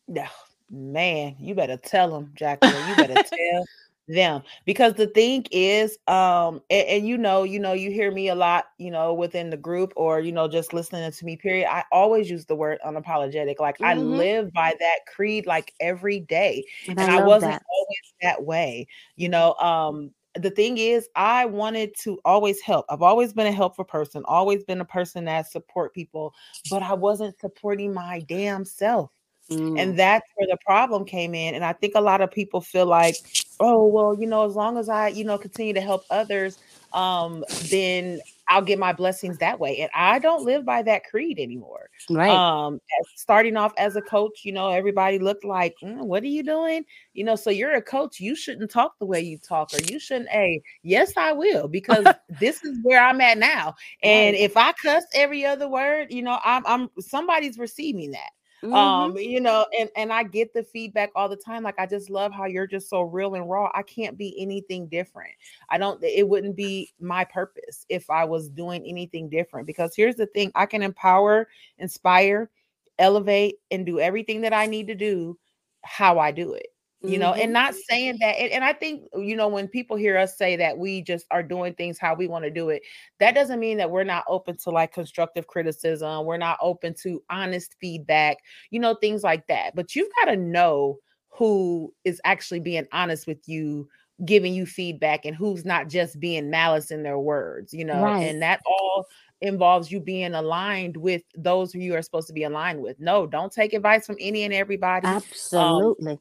Yeah, 0.09 0.29
man, 0.70 1.37
you 1.38 1.55
better 1.55 1.77
tell 1.77 2.11
them, 2.11 2.33
Jacqueline. 2.35 2.88
You 2.88 2.96
better 2.96 3.14
tell 3.22 3.64
them 4.09 4.42
because 4.64 4.94
the 4.94 5.07
thing 5.09 5.44
is 5.51 5.98
um 6.09 6.62
and, 6.70 6.88
and, 6.88 7.07
you 7.07 7.18
know 7.18 7.42
you 7.42 7.61
know 7.61 7.74
you 7.74 7.90
hear 7.90 8.11
me 8.11 8.29
a 8.29 8.35
lot 8.35 8.66
you 8.79 8.90
know 8.90 9.12
within 9.12 9.51
the 9.51 9.57
group 9.57 9.92
or 9.96 10.18
you 10.20 10.33
know 10.33 10.48
just 10.48 10.72
listening 10.72 11.11
to 11.12 11.24
me 11.24 11.37
period 11.37 11.68
i 11.70 11.85
always 11.92 12.31
use 12.31 12.46
the 12.46 12.55
word 12.55 12.79
unapologetic 12.87 13.59
like 13.61 13.77
mm-hmm. 13.77 13.85
i 13.85 13.94
live 13.94 14.51
by 14.53 14.74
that 14.81 15.01
creed 15.14 15.46
like 15.46 15.74
every 15.79 16.20
day 16.20 16.64
and, 16.88 16.98
and 16.98 17.11
I, 17.11 17.18
I, 17.18 17.24
wasn't 17.24 17.53
that. 17.53 17.62
always 17.70 18.14
that 18.22 18.44
way 18.44 18.87
you 19.16 19.29
know 19.29 19.55
um 19.57 20.11
the 20.38 20.51
thing 20.51 20.79
is 20.79 21.09
i 21.14 21.44
wanted 21.44 21.94
to 21.96 22.18
always 22.24 22.61
help 22.61 22.87
i've 22.88 23.03
always 23.03 23.33
been 23.33 23.46
a 23.46 23.53
helpful 23.53 23.85
person 23.85 24.22
always 24.27 24.64
been 24.64 24.81
a 24.81 24.85
person 24.85 25.24
that 25.24 25.51
support 25.51 25.92
people 25.94 26.35
but 26.70 26.83
i 26.83 26.92
wasn't 26.92 27.38
supporting 27.40 27.92
my 27.92 28.20
damn 28.29 28.64
self 28.64 29.11
Mm. 29.51 29.81
And 29.81 29.98
that's 29.98 30.27
where 30.35 30.46
the 30.46 30.59
problem 30.64 31.05
came 31.05 31.35
in. 31.35 31.55
And 31.55 31.64
I 31.64 31.72
think 31.72 31.94
a 31.94 32.01
lot 32.01 32.20
of 32.20 32.31
people 32.31 32.61
feel 32.61 32.87
like, 32.87 33.16
oh, 33.61 33.87
well, 33.87 34.14
you 34.18 34.27
know, 34.27 34.44
as 34.44 34.55
long 34.55 34.77
as 34.77 34.88
I, 34.88 35.09
you 35.09 35.24
know, 35.24 35.38
continue 35.38 35.72
to 35.72 35.81
help 35.81 36.05
others, 36.11 36.59
um, 36.92 37.44
then 37.64 38.20
I'll 38.48 38.62
get 38.62 38.78
my 38.78 38.92
blessings 38.92 39.38
that 39.38 39.61
way. 39.61 39.78
And 39.80 39.90
I 39.94 40.18
don't 40.18 40.44
live 40.44 40.64
by 40.64 40.82
that 40.82 41.04
creed 41.04 41.38
anymore. 41.38 41.90
Right. 42.08 42.30
Um, 42.30 42.80
starting 43.16 43.56
off 43.56 43.72
as 43.78 43.96
a 43.96 44.02
coach, 44.02 44.40
you 44.44 44.52
know, 44.52 44.68
everybody 44.70 45.18
looked 45.18 45.44
like, 45.44 45.74
mm, 45.82 46.04
what 46.04 46.22
are 46.22 46.26
you 46.26 46.42
doing? 46.42 46.84
You 47.12 47.24
know, 47.24 47.37
so 47.37 47.50
you're 47.50 47.74
a 47.74 47.82
coach, 47.82 48.20
you 48.20 48.34
shouldn't 48.34 48.70
talk 48.70 48.92
the 48.98 49.06
way 49.06 49.20
you 49.20 49.38
talk, 49.38 49.72
or 49.74 49.80
you 49.92 49.98
shouldn't, 49.98 50.30
hey, 50.30 50.62
yes, 50.82 51.12
I 51.16 51.32
will, 51.32 51.68
because 51.68 52.06
this 52.40 52.64
is 52.64 52.78
where 52.82 53.02
I'm 53.02 53.20
at 53.20 53.38
now. 53.38 53.74
And 54.02 54.34
if 54.37 54.56
I 54.56 54.72
cuss 54.72 55.04
every 55.14 55.44
other 55.44 55.68
word, 55.68 56.08
you 56.11 56.22
know, 56.22 56.38
I'm 56.44 56.62
I'm 56.66 56.88
somebody's 57.00 57.58
receiving 57.58 58.12
that. 58.12 58.30
Mm-hmm. 58.62 58.74
Um, 58.74 59.16
you 59.16 59.40
know, 59.40 59.66
and 59.78 59.88
and 59.94 60.12
I 60.12 60.24
get 60.24 60.52
the 60.52 60.64
feedback 60.64 61.10
all 61.14 61.28
the 61.28 61.36
time. 61.36 61.62
Like 61.62 61.78
I 61.78 61.86
just 61.86 62.10
love 62.10 62.32
how 62.32 62.46
you're 62.46 62.66
just 62.66 62.90
so 62.90 63.02
real 63.02 63.36
and 63.36 63.48
raw. 63.48 63.70
I 63.72 63.82
can't 63.82 64.18
be 64.18 64.34
anything 64.40 64.88
different. 64.88 65.30
I 65.70 65.78
don't 65.78 66.02
it 66.02 66.28
wouldn't 66.28 66.56
be 66.56 66.92
my 67.00 67.24
purpose 67.24 67.86
if 67.88 68.10
I 68.10 68.24
was 68.24 68.48
doing 68.48 68.84
anything 68.84 69.28
different 69.28 69.66
because 69.66 69.94
here's 69.94 70.16
the 70.16 70.26
thing, 70.26 70.50
I 70.56 70.66
can 70.66 70.82
empower, 70.82 71.48
inspire, 71.78 72.50
elevate 72.98 73.56
and 73.70 73.86
do 73.86 74.00
everything 74.00 74.40
that 74.40 74.52
I 74.52 74.66
need 74.66 74.88
to 74.88 74.94
do 74.94 75.38
how 75.84 76.18
I 76.18 76.32
do 76.32 76.54
it 76.54 76.66
you 77.02 77.18
know 77.18 77.30
mm-hmm. 77.30 77.42
and 77.42 77.52
not 77.52 77.74
saying 77.88 78.16
that 78.20 78.37
and, 78.38 78.50
and, 78.50 78.64
i 78.64 78.72
think 78.72 79.04
you 79.14 79.37
know 79.37 79.46
when 79.46 79.68
people 79.68 79.96
hear 79.96 80.18
us 80.18 80.37
say 80.37 80.56
that 80.56 80.76
we 80.76 81.00
just 81.00 81.26
are 81.30 81.42
doing 81.42 81.72
things 81.74 81.98
how 81.98 82.14
we 82.14 82.26
want 82.26 82.44
to 82.44 82.50
do 82.50 82.70
it 82.70 82.82
that 83.20 83.34
doesn't 83.34 83.61
mean 83.61 83.78
that 83.78 83.90
we're 83.90 84.04
not 84.04 84.24
open 84.26 84.56
to 84.56 84.70
like 84.70 84.92
constructive 84.92 85.46
criticism 85.46 86.26
we're 86.26 86.37
not 86.37 86.58
open 86.61 86.92
to 86.94 87.22
honest 87.30 87.76
feedback 87.80 88.38
you 88.70 88.80
know 88.80 88.94
things 88.94 89.22
like 89.22 89.46
that 89.46 89.74
but 89.76 89.94
you've 89.94 90.08
got 90.20 90.30
to 90.30 90.37
know 90.37 90.98
who 91.28 91.92
is 92.04 92.20
actually 92.24 92.61
being 92.61 92.87
honest 92.92 93.26
with 93.26 93.48
you 93.48 93.88
giving 94.24 94.52
you 94.52 94.66
feedback 94.66 95.24
and 95.24 95.37
who's 95.37 95.64
not 95.64 95.88
just 95.88 96.18
being 96.18 96.50
malice 96.50 96.90
in 96.90 97.04
their 97.04 97.18
words 97.18 97.72
you 97.72 97.84
know 97.84 98.02
right. 98.02 98.22
and 98.22 98.42
that 98.42 98.61
all 98.66 99.06
involves 99.40 99.92
you 99.92 100.00
being 100.00 100.34
aligned 100.34 100.96
with 100.96 101.22
those 101.37 101.72
who 101.72 101.78
you 101.78 101.94
are 101.94 102.02
supposed 102.02 102.26
to 102.26 102.32
be 102.32 102.42
aligned 102.42 102.82
with 102.82 102.98
no 102.98 103.24
don't 103.24 103.52
take 103.52 103.72
advice 103.72 104.04
from 104.04 104.16
any 104.18 104.42
and 104.42 104.52
everybody 104.52 105.06
um, 105.06 105.14
absolutely 105.14 106.14
um, 106.14 106.18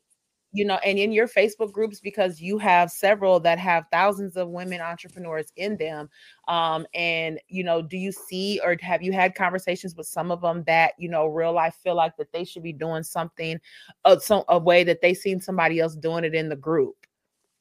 you 0.58 0.66
know, 0.66 0.80
and 0.84 0.98
in 0.98 1.12
your 1.12 1.28
Facebook 1.28 1.72
groups, 1.72 2.00
because 2.00 2.42
you 2.42 2.58
have 2.58 2.90
several 2.90 3.40
that 3.42 3.60
have 3.60 3.86
thousands 3.92 4.36
of 4.36 4.50
women 4.50 4.82
entrepreneurs 4.82 5.54
in 5.56 5.78
them. 5.78 6.10
Um, 6.48 6.88
and 6.96 7.40
you 7.48 7.64
know, 7.64 7.84
do 7.84 7.96
you 7.96 8.12
see 8.12 8.60
or 8.64 8.76
have 8.82 9.04
you 9.04 9.14
had 9.14 9.36
conversations 9.36 9.96
with 9.96 10.08
some 10.08 10.32
of 10.32 10.42
them 10.42 10.64
that 10.66 10.94
you 10.98 11.10
know, 11.10 11.28
real 11.28 11.54
life 11.54 11.76
feel 11.84 11.96
like 11.96 12.18
that 12.18 12.32
they 12.32 12.44
should 12.44 12.64
be 12.64 12.74
doing 12.74 13.04
something, 13.04 13.60
uh, 14.04 14.18
some 14.18 14.44
a 14.50 14.58
way 14.58 14.84
that 14.84 15.00
they 15.00 15.14
seen 15.14 15.40
somebody 15.40 15.80
else 15.80 15.96
doing 15.96 16.24
it 16.24 16.34
in 16.34 16.50
the 16.50 16.56
group 16.56 16.96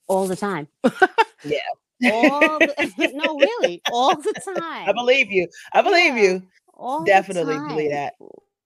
all 0.06 0.26
the 0.26 0.36
time? 0.36 0.66
yeah. 1.44 1.58
all 2.10 2.58
the, 2.58 2.92
no, 3.14 3.36
really, 3.36 3.82
all 3.92 4.16
the 4.16 4.32
time. 4.42 4.88
I 4.88 4.92
believe 4.92 5.30
you. 5.30 5.48
I 5.74 5.82
believe 5.82 6.16
yeah, 6.16 6.22
you. 6.22 6.42
All 6.72 7.04
Definitely 7.04 7.58
believe 7.58 7.90
that 7.90 8.14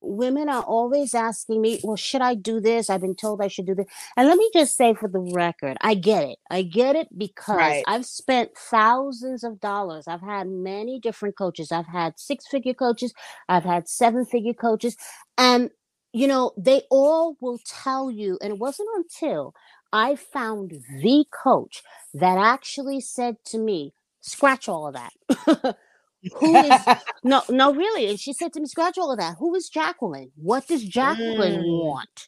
women 0.01 0.49
are 0.49 0.63
always 0.63 1.13
asking 1.13 1.61
me, 1.61 1.79
well, 1.83 1.95
should 1.95 2.21
I 2.21 2.35
do 2.35 2.59
this? 2.59 2.89
I've 2.89 3.01
been 3.01 3.15
told 3.15 3.41
I 3.41 3.47
should 3.47 3.65
do 3.65 3.75
this. 3.75 3.85
And 4.17 4.27
let 4.27 4.37
me 4.37 4.49
just 4.53 4.75
say 4.75 4.93
for 4.93 5.07
the 5.07 5.19
record, 5.19 5.77
I 5.81 5.93
get 5.93 6.23
it. 6.23 6.39
I 6.49 6.63
get 6.63 6.95
it 6.95 7.07
because 7.17 7.57
right. 7.57 7.83
I've 7.87 8.05
spent 8.05 8.51
thousands 8.57 9.43
of 9.43 9.59
dollars. 9.59 10.07
I've 10.07 10.21
had 10.21 10.47
many 10.47 10.99
different 10.99 11.37
coaches. 11.37 11.71
I've 11.71 11.87
had 11.87 12.19
six 12.19 12.47
figure 12.47 12.73
coaches, 12.73 13.13
I've 13.47 13.63
had 13.63 13.87
seven 13.87 14.25
figure 14.25 14.53
coaches. 14.53 14.97
And, 15.37 15.69
you 16.13 16.27
know, 16.27 16.51
they 16.57 16.83
all 16.89 17.37
will 17.39 17.59
tell 17.65 18.11
you, 18.11 18.37
and 18.41 18.53
it 18.53 18.59
wasn't 18.59 18.89
until 18.95 19.53
I 19.93 20.15
found 20.15 20.71
the 21.01 21.25
coach 21.31 21.83
that 22.13 22.37
actually 22.37 23.01
said 23.01 23.37
to 23.45 23.57
me, 23.57 23.93
scratch 24.21 24.69
all 24.69 24.87
of 24.87 24.95
that. 24.95 25.77
Who 26.39 26.55
is 26.55 26.81
no, 27.23 27.41
no, 27.49 27.73
really? 27.73 28.09
And 28.09 28.19
she 28.19 28.33
said 28.33 28.53
to 28.53 28.59
me, 28.59 28.67
scratch 28.67 28.97
all 28.97 29.11
of 29.11 29.19
that. 29.19 29.35
Who 29.39 29.55
is 29.55 29.69
Jacqueline? 29.69 30.31
What 30.35 30.67
does 30.67 30.83
Jacqueline 30.83 31.61
mm. 31.61 31.83
want? 31.83 32.27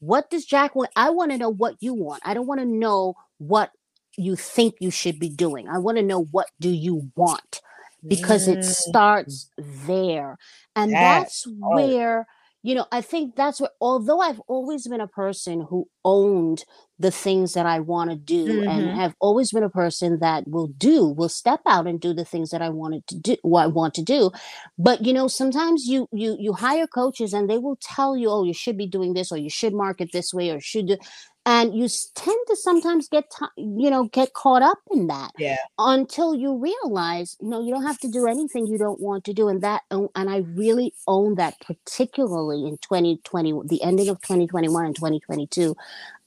What 0.00 0.30
does 0.30 0.44
Jacqueline? 0.44 0.90
I 0.96 1.10
want 1.10 1.30
to 1.32 1.38
know 1.38 1.48
what 1.48 1.76
you 1.80 1.94
want. 1.94 2.22
I 2.24 2.34
don't 2.34 2.46
want 2.46 2.60
to 2.60 2.66
know 2.66 3.14
what 3.38 3.70
you 4.16 4.36
think 4.36 4.74
you 4.80 4.90
should 4.90 5.18
be 5.18 5.28
doing. 5.28 5.68
I 5.68 5.78
want 5.78 5.96
to 5.96 6.02
know 6.02 6.24
what 6.24 6.48
do 6.60 6.70
you 6.70 7.10
want 7.16 7.60
because 8.06 8.48
mm. 8.48 8.56
it 8.56 8.64
starts 8.64 9.50
there. 9.58 10.38
And 10.76 10.90
yes. 10.90 11.00
that's 11.00 11.46
oh. 11.46 11.74
where 11.74 12.26
you 12.62 12.76
know, 12.76 12.86
I 12.92 13.00
think 13.00 13.34
that's 13.34 13.60
where, 13.60 13.70
although 13.80 14.20
I've 14.20 14.40
always 14.46 14.86
been 14.86 15.00
a 15.00 15.08
person 15.08 15.66
who 15.68 15.88
owned 16.04 16.64
the 16.98 17.10
things 17.10 17.54
that 17.54 17.66
I 17.66 17.80
want 17.80 18.10
to 18.10 18.16
do 18.16 18.46
mm-hmm. 18.46 18.68
and 18.68 18.90
have 18.90 19.14
always 19.20 19.50
been 19.50 19.64
a 19.64 19.68
person 19.70 20.20
that 20.20 20.46
will 20.46 20.68
do, 20.68 21.06
will 21.06 21.28
step 21.28 21.60
out 21.66 21.86
and 21.86 22.00
do 22.00 22.14
the 22.14 22.24
things 22.24 22.50
that 22.50 22.62
I 22.62 22.68
wanted 22.68 23.06
to 23.08 23.18
do, 23.18 23.36
what 23.42 23.64
I 23.64 23.66
want 23.66 23.94
to 23.94 24.02
do. 24.02 24.30
But, 24.78 25.04
you 25.04 25.12
know, 25.12 25.26
sometimes 25.26 25.86
you, 25.86 26.08
you, 26.12 26.36
you 26.38 26.52
hire 26.52 26.86
coaches 26.86 27.32
and 27.32 27.50
they 27.50 27.58
will 27.58 27.78
tell 27.82 28.16
you, 28.16 28.30
oh, 28.30 28.44
you 28.44 28.54
should 28.54 28.78
be 28.78 28.86
doing 28.86 29.14
this 29.14 29.32
or 29.32 29.36
you 29.36 29.50
should 29.50 29.74
market 29.74 30.10
this 30.12 30.32
way 30.32 30.50
or 30.50 30.60
should 30.60 30.86
do, 30.86 30.96
and 31.44 31.74
you 31.74 31.88
tend 32.14 32.38
to 32.46 32.56
sometimes 32.56 33.08
get 33.08 33.24
t- 33.30 33.46
you 33.56 33.90
know 33.90 34.04
get 34.04 34.32
caught 34.32 34.62
up 34.62 34.78
in 34.90 35.08
that 35.08 35.30
yeah 35.38 35.56
until 35.78 36.34
you 36.34 36.56
realize 36.56 37.36
no 37.40 37.62
you 37.62 37.72
don't 37.72 37.84
have 37.84 37.98
to 37.98 38.08
do 38.08 38.26
anything 38.26 38.66
you 38.66 38.78
don't 38.78 39.00
want 39.00 39.24
to 39.24 39.32
do 39.32 39.48
and 39.48 39.62
that 39.62 39.82
and 39.90 40.08
i 40.16 40.38
really 40.54 40.94
own 41.08 41.34
that 41.34 41.54
particularly 41.60 42.66
in 42.66 42.78
2020 42.78 43.52
the 43.66 43.82
ending 43.82 44.08
of 44.08 44.20
2021 44.20 44.86
and 44.86 44.94
2022 44.94 45.74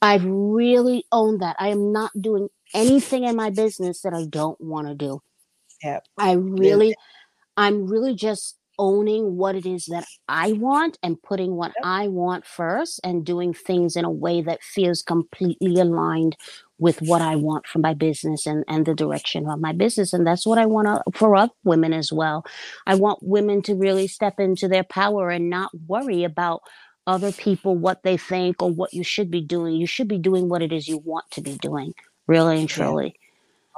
i've 0.02 0.24
really 0.24 1.04
owned 1.12 1.40
that 1.40 1.56
i 1.58 1.68
am 1.68 1.92
not 1.92 2.10
doing 2.20 2.48
anything 2.74 3.24
in 3.24 3.36
my 3.36 3.50
business 3.50 4.02
that 4.02 4.14
i 4.14 4.24
don't 4.26 4.60
want 4.60 4.86
to 4.86 4.94
do 4.94 5.20
yeah 5.82 6.00
i 6.18 6.32
really 6.32 6.94
i'm 7.56 7.86
really 7.86 8.14
just 8.14 8.58
owning 8.78 9.36
what 9.36 9.54
it 9.54 9.66
is 9.66 9.86
that 9.86 10.06
I 10.28 10.52
want 10.52 10.98
and 11.02 11.20
putting 11.22 11.56
what 11.56 11.72
yep. 11.76 11.84
I 11.84 12.08
want 12.08 12.46
first 12.46 13.00
and 13.04 13.24
doing 13.24 13.54
things 13.54 13.96
in 13.96 14.04
a 14.04 14.10
way 14.10 14.42
that 14.42 14.62
feels 14.62 15.02
completely 15.02 15.80
aligned 15.80 16.36
with 16.78 17.00
what 17.00 17.22
I 17.22 17.36
want 17.36 17.66
for 17.66 17.78
my 17.78 17.94
business 17.94 18.46
and, 18.46 18.64
and 18.68 18.84
the 18.84 18.94
direction 18.94 19.48
of 19.48 19.60
my 19.60 19.72
business. 19.72 20.12
And 20.12 20.26
that's 20.26 20.46
what 20.46 20.58
I 20.58 20.66
want 20.66 20.88
to, 20.88 21.18
for 21.18 21.34
other 21.34 21.52
women 21.64 21.92
as 21.92 22.12
well. 22.12 22.44
I 22.86 22.96
want 22.96 23.22
women 23.22 23.62
to 23.62 23.74
really 23.74 24.06
step 24.08 24.38
into 24.38 24.68
their 24.68 24.84
power 24.84 25.30
and 25.30 25.48
not 25.48 25.70
worry 25.86 26.24
about 26.24 26.62
other 27.06 27.32
people, 27.32 27.76
what 27.76 28.02
they 28.02 28.16
think 28.16 28.62
or 28.62 28.70
what 28.70 28.92
you 28.92 29.04
should 29.04 29.30
be 29.30 29.40
doing. 29.40 29.74
You 29.76 29.86
should 29.86 30.08
be 30.08 30.18
doing 30.18 30.48
what 30.48 30.62
it 30.62 30.72
is 30.72 30.88
you 30.88 30.98
want 30.98 31.30
to 31.32 31.40
be 31.40 31.56
doing, 31.58 31.94
really 32.26 32.60
and 32.60 32.68
truly. 32.68 33.06
Yeah. 33.06 33.20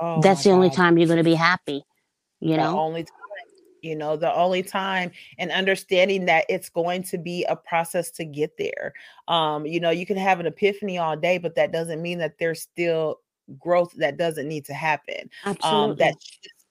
Oh 0.00 0.20
that's 0.22 0.44
the 0.44 0.50
God. 0.50 0.56
only 0.56 0.70
time 0.70 0.96
you're 0.96 1.08
going 1.08 1.18
to 1.18 1.24
be 1.24 1.34
happy. 1.34 1.84
You 2.40 2.50
the 2.50 2.56
know, 2.58 2.78
only 2.78 3.06
you 3.82 3.96
know 3.96 4.16
the 4.16 4.32
only 4.34 4.62
time 4.62 5.10
and 5.38 5.50
understanding 5.50 6.26
that 6.26 6.44
it's 6.48 6.68
going 6.68 7.02
to 7.02 7.18
be 7.18 7.44
a 7.44 7.56
process 7.56 8.10
to 8.10 8.24
get 8.24 8.56
there 8.58 8.92
um 9.28 9.66
you 9.66 9.80
know 9.80 9.90
you 9.90 10.06
can 10.06 10.16
have 10.16 10.40
an 10.40 10.46
epiphany 10.46 10.98
all 10.98 11.16
day 11.16 11.38
but 11.38 11.54
that 11.54 11.72
doesn't 11.72 12.02
mean 12.02 12.18
that 12.18 12.38
there's 12.38 12.62
still 12.62 13.20
growth 13.58 13.92
that 13.96 14.16
doesn't 14.16 14.48
need 14.48 14.64
to 14.64 14.74
happen 14.74 15.30
Absolutely. 15.44 15.90
um 15.90 15.96
that 15.96 16.14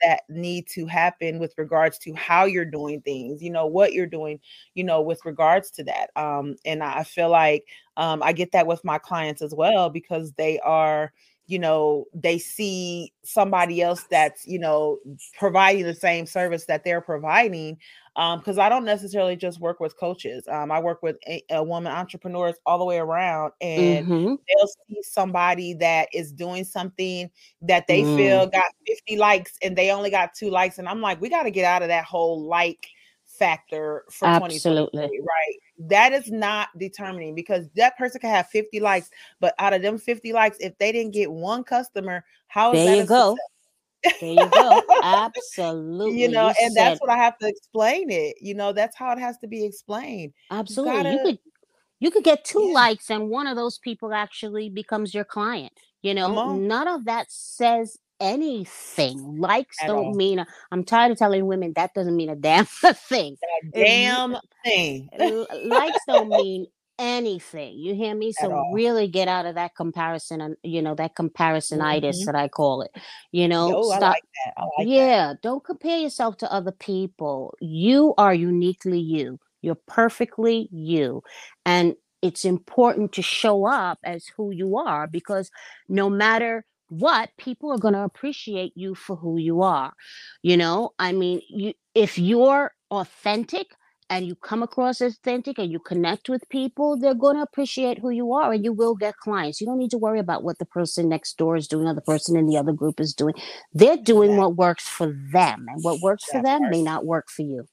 that 0.01 0.21
need 0.29 0.67
to 0.67 0.85
happen 0.85 1.39
with 1.39 1.53
regards 1.57 1.97
to 1.97 2.13
how 2.13 2.45
you're 2.45 2.65
doing 2.65 3.01
things 3.01 3.41
you 3.41 3.49
know 3.49 3.65
what 3.65 3.93
you're 3.93 4.05
doing 4.05 4.39
you 4.73 4.83
know 4.83 5.01
with 5.01 5.23
regards 5.25 5.71
to 5.71 5.83
that 5.83 6.09
um 6.15 6.55
and 6.65 6.83
i 6.83 7.03
feel 7.03 7.29
like 7.29 7.65
um 7.97 8.21
i 8.23 8.31
get 8.31 8.51
that 8.51 8.67
with 8.67 8.83
my 8.83 8.97
clients 8.97 9.41
as 9.41 9.53
well 9.53 9.89
because 9.89 10.31
they 10.33 10.59
are 10.59 11.11
you 11.47 11.57
know 11.57 12.05
they 12.13 12.37
see 12.37 13.11
somebody 13.23 13.81
else 13.81 14.03
that's 14.11 14.45
you 14.45 14.59
know 14.59 14.99
providing 15.37 15.83
the 15.83 15.93
same 15.93 16.25
service 16.25 16.65
that 16.65 16.83
they're 16.83 17.01
providing 17.01 17.77
um 18.17 18.39
because 18.39 18.57
i 18.57 18.67
don't 18.67 18.83
necessarily 18.83 19.35
just 19.35 19.59
work 19.59 19.79
with 19.79 19.97
coaches 19.97 20.45
um 20.49 20.71
i 20.71 20.79
work 20.79 21.01
with 21.01 21.15
a, 21.27 21.41
a 21.51 21.63
woman 21.63 21.91
entrepreneurs 21.91 22.55
all 22.65 22.77
the 22.77 22.85
way 22.85 22.97
around 22.97 23.51
and 23.61 24.05
mm-hmm. 24.05 24.35
they'll 24.47 24.67
see 24.67 25.01
somebody 25.01 25.73
that 25.73 26.09
is 26.13 26.31
doing 26.31 26.63
something 26.65 27.29
that 27.61 27.87
they 27.87 28.01
mm. 28.01 28.15
feel 28.17 28.47
got 28.47 28.65
50 28.85 29.17
likes 29.17 29.53
and 29.63 29.75
they 29.75 29.91
only 29.91 30.09
got 30.09 30.33
two 30.33 30.49
likes 30.49 30.77
and 30.77 30.87
i'm 30.87 31.01
like 31.01 31.19
we 31.21 31.29
got 31.29 31.43
to 31.43 31.51
get 31.51 31.65
out 31.65 31.81
of 31.81 31.87
that 31.87 32.03
whole 32.03 32.45
like 32.45 32.87
factor 33.37 34.03
for 34.09 34.27
Absolutely. 34.27 35.01
right? 35.01 35.55
That 35.79 36.13
is 36.13 36.31
not 36.31 36.69
determining 36.77 37.35
because 37.35 37.67
that 37.75 37.97
person 37.97 38.21
can 38.21 38.29
have 38.29 38.47
50 38.49 38.79
likes, 38.79 39.09
but 39.39 39.53
out 39.59 39.73
of 39.73 39.81
them 39.81 39.97
50 39.97 40.33
likes, 40.33 40.57
if 40.59 40.77
they 40.77 40.91
didn't 40.91 41.13
get 41.13 41.31
one 41.31 41.63
customer, 41.63 42.23
how 42.47 42.73
is 42.73 42.85
there 42.85 42.95
that 42.95 43.01
you 43.01 43.07
go? 43.07 43.37
there 44.19 44.33
you 44.33 44.49
go. 44.49 44.83
Absolutely. 45.03 46.21
You 46.21 46.29
know, 46.29 46.49
you 46.49 46.55
and 46.61 46.75
that's 46.75 46.99
what 46.99 47.09
I 47.09 47.17
have 47.17 47.37
to 47.39 47.47
explain 47.47 48.09
it. 48.09 48.37
You 48.41 48.55
know, 48.55 48.71
that's 48.73 48.95
how 48.95 49.11
it 49.11 49.19
has 49.19 49.37
to 49.39 49.47
be 49.47 49.65
explained. 49.65 50.33
Absolutely. 50.51 50.97
You, 50.97 51.03
gotta, 51.03 51.11
you 51.11 51.23
could 51.23 51.39
you 51.99 52.11
could 52.11 52.23
get 52.23 52.45
two 52.45 52.67
yeah. 52.67 52.73
likes 52.73 53.09
and 53.09 53.29
one 53.29 53.47
of 53.47 53.55
those 53.55 53.79
people 53.79 54.13
actually 54.13 54.69
becomes 54.69 55.13
your 55.13 55.23
client. 55.23 55.73
You 56.01 56.13
know, 56.13 56.55
none 56.55 56.87
of 56.87 57.05
that 57.05 57.31
says 57.31 57.97
anything. 58.19 59.39
Likes 59.39 59.77
At 59.81 59.87
don't 59.87 60.07
all. 60.07 60.13
mean. 60.13 60.39
i 60.39 60.45
am 60.71 60.83
tired 60.83 61.11
of 61.11 61.17
telling 61.17 61.45
women 61.45 61.73
that 61.75 61.93
doesn't 61.93 62.15
mean 62.15 62.29
a 62.29 62.35
damn 62.35 62.65
thing. 62.65 63.37
A 63.63 63.69
damn 63.71 64.37
thing. 64.63 65.09
likes 65.65 65.99
don't 66.07 66.29
mean 66.29 66.67
anything. 66.99 67.77
You 67.77 67.95
hear 67.95 68.15
me? 68.15 68.31
So 68.33 68.71
really 68.73 69.07
get 69.07 69.27
out 69.27 69.45
of 69.45 69.55
that 69.55 69.75
comparison 69.75 70.41
and 70.41 70.55
you 70.63 70.81
know 70.81 70.95
that 70.95 71.15
comparisonitis 71.15 72.01
mm-hmm. 72.01 72.25
that 72.25 72.35
I 72.35 72.47
call 72.47 72.81
it. 72.81 72.91
You 73.31 73.47
know, 73.47 73.69
Yo, 73.69 73.83
stop. 73.83 74.01
Like 74.01 74.23
like 74.77 74.87
yeah, 74.87 75.27
that. 75.27 75.41
don't 75.41 75.63
compare 75.63 75.97
yourself 75.97 76.37
to 76.37 76.51
other 76.51 76.71
people. 76.71 77.55
You 77.59 78.13
are 78.17 78.33
uniquely 78.33 78.99
you. 78.99 79.39
You're 79.61 79.75
perfectly 79.75 80.69
you. 80.71 81.23
And 81.65 81.95
it's 82.21 82.45
important 82.45 83.11
to 83.13 83.21
show 83.21 83.65
up 83.65 83.99
as 84.03 84.25
who 84.35 84.51
you 84.51 84.77
are 84.77 85.07
because 85.07 85.51
no 85.87 86.09
matter 86.09 86.65
what 86.89 87.29
people 87.37 87.71
are 87.71 87.77
going 87.77 87.93
to 87.93 88.03
appreciate 88.03 88.71
you 88.75 88.95
for 88.95 89.15
who 89.15 89.37
you 89.37 89.61
are 89.61 89.93
you 90.41 90.55
know 90.55 90.91
i 90.99 91.11
mean 91.11 91.41
you 91.49 91.73
if 91.93 92.17
you're 92.17 92.71
authentic 92.91 93.67
and 94.09 94.25
you 94.25 94.35
come 94.35 94.63
across 94.63 95.01
as 95.01 95.13
authentic 95.15 95.59
and 95.59 95.71
you 95.71 95.79
connect 95.79 96.29
with 96.29 96.47
people, 96.49 96.97
they're 96.97 97.13
going 97.13 97.35
to 97.35 97.41
appreciate 97.41 97.99
who 97.99 98.09
you 98.09 98.33
are 98.33 98.53
and 98.53 98.63
you 98.63 98.71
will 98.71 98.95
get 98.95 99.17
clients. 99.17 99.59
You 99.59 99.67
don't 99.67 99.77
need 99.77 99.91
to 99.91 99.97
worry 99.97 100.19
about 100.19 100.43
what 100.43 100.59
the 100.59 100.65
person 100.65 101.09
next 101.09 101.37
door 101.37 101.57
is 101.57 101.67
doing 101.67 101.87
or 101.87 101.93
the 101.93 102.01
person 102.01 102.37
in 102.37 102.47
the 102.47 102.57
other 102.57 102.71
group 102.71 102.99
is 102.99 103.13
doing. 103.13 103.33
They're 103.73 103.97
doing 103.97 104.37
what 104.37 104.55
works 104.55 104.87
for 104.87 105.07
them, 105.31 105.65
and 105.67 105.83
what 105.83 106.01
works 106.01 106.23
for 106.25 106.41
them 106.41 106.69
may 106.69 106.81
not 106.81 107.05
work 107.05 107.29
for 107.29 107.41
you. 107.41 107.67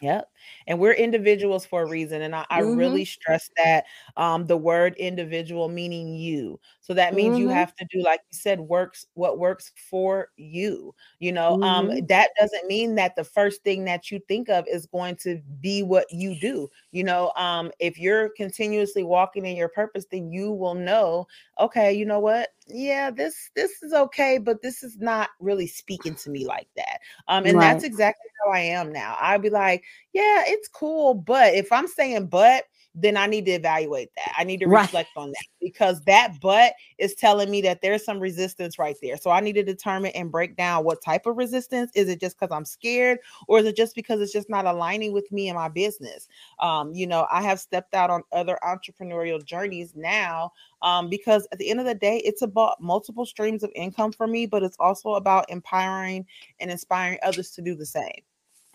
Yep. 0.00 0.28
And 0.66 0.78
we're 0.78 0.92
individuals 0.92 1.66
for 1.66 1.82
a 1.82 1.88
reason. 1.88 2.22
And 2.22 2.34
I, 2.34 2.44
I 2.50 2.62
mm-hmm. 2.62 2.76
really 2.76 3.04
stress 3.04 3.50
that 3.56 3.84
um, 4.16 4.46
the 4.46 4.56
word 4.56 4.94
individual 4.96 5.68
meaning 5.68 6.14
you. 6.14 6.58
So 6.80 6.94
that 6.94 7.14
means 7.14 7.34
mm-hmm. 7.34 7.42
you 7.42 7.48
have 7.48 7.74
to 7.76 7.86
do, 7.90 8.02
like 8.02 8.20
you 8.30 8.38
said, 8.38 8.60
works 8.60 9.06
what 9.14 9.38
works 9.38 9.72
for 9.90 10.28
you. 10.36 10.94
You 11.18 11.32
know, 11.32 11.54
um, 11.62 11.88
mm-hmm. 11.88 11.98
um, 11.98 12.06
that 12.06 12.30
doesn't 12.38 12.66
mean 12.66 12.94
that 12.96 13.16
the 13.16 13.24
first 13.24 13.62
thing 13.62 13.84
that 13.86 14.10
you 14.10 14.20
think 14.28 14.48
of 14.48 14.66
is 14.68 14.86
going 14.86 15.16
to 15.16 15.40
be 15.60 15.82
what 15.82 16.06
you 16.10 16.38
do. 16.38 16.70
You 16.92 17.04
know, 17.04 17.32
um, 17.36 17.70
if 17.78 17.98
you're 17.98 18.30
continuously 18.30 19.02
walking 19.02 19.46
in 19.46 19.56
your 19.56 19.68
purpose, 19.68 20.06
then 20.10 20.30
you 20.30 20.52
will 20.52 20.74
know, 20.74 21.26
okay, 21.58 21.92
you 21.92 22.04
know 22.04 22.20
what? 22.20 22.50
yeah 22.66 23.10
this 23.10 23.50
this 23.54 23.82
is 23.82 23.92
okay 23.92 24.38
but 24.38 24.62
this 24.62 24.82
is 24.82 24.96
not 24.98 25.30
really 25.38 25.66
speaking 25.66 26.14
to 26.14 26.30
me 26.30 26.46
like 26.46 26.68
that 26.76 26.98
um 27.28 27.44
and 27.44 27.58
right. 27.58 27.72
that's 27.72 27.84
exactly 27.84 28.30
how 28.42 28.50
i 28.50 28.58
am 28.58 28.90
now 28.90 29.16
i'd 29.20 29.42
be 29.42 29.50
like 29.50 29.84
yeah 30.14 30.33
it's 30.46 30.68
cool 30.68 31.14
but 31.14 31.54
if 31.54 31.70
i'm 31.72 31.88
saying 31.88 32.26
but 32.26 32.64
then 32.94 33.16
I 33.16 33.26
need 33.26 33.44
to 33.46 33.52
evaluate 33.52 34.10
that. 34.16 34.32
I 34.38 34.44
need 34.44 34.60
to 34.60 34.68
right. 34.68 34.82
reflect 34.82 35.10
on 35.16 35.30
that 35.30 35.44
because 35.60 36.00
that 36.04 36.34
but 36.40 36.74
is 36.98 37.14
telling 37.14 37.50
me 37.50 37.60
that 37.62 37.82
there's 37.82 38.04
some 38.04 38.20
resistance 38.20 38.78
right 38.78 38.96
there. 39.02 39.16
So 39.16 39.30
I 39.30 39.40
need 39.40 39.54
to 39.54 39.64
determine 39.64 40.12
and 40.14 40.30
break 40.30 40.56
down 40.56 40.84
what 40.84 41.02
type 41.02 41.26
of 41.26 41.36
resistance. 41.36 41.90
Is 41.96 42.08
it 42.08 42.20
just 42.20 42.38
because 42.38 42.54
I'm 42.54 42.64
scared, 42.64 43.18
or 43.48 43.58
is 43.58 43.66
it 43.66 43.76
just 43.76 43.96
because 43.96 44.20
it's 44.20 44.32
just 44.32 44.48
not 44.48 44.64
aligning 44.64 45.12
with 45.12 45.30
me 45.32 45.48
and 45.48 45.56
my 45.56 45.68
business? 45.68 46.28
Um, 46.60 46.94
you 46.94 47.06
know, 47.06 47.26
I 47.32 47.42
have 47.42 47.58
stepped 47.58 47.94
out 47.94 48.10
on 48.10 48.22
other 48.32 48.58
entrepreneurial 48.62 49.44
journeys 49.44 49.94
now 49.96 50.52
um, 50.82 51.08
because 51.08 51.48
at 51.50 51.58
the 51.58 51.70
end 51.70 51.80
of 51.80 51.86
the 51.86 51.94
day, 51.96 52.18
it's 52.18 52.42
about 52.42 52.80
multiple 52.80 53.26
streams 53.26 53.64
of 53.64 53.72
income 53.74 54.12
for 54.12 54.28
me, 54.28 54.46
but 54.46 54.62
it's 54.62 54.76
also 54.78 55.14
about 55.14 55.50
empowering 55.50 56.26
and 56.60 56.70
inspiring 56.70 57.18
others 57.24 57.50
to 57.52 57.62
do 57.62 57.74
the 57.74 57.86
same. 57.86 58.22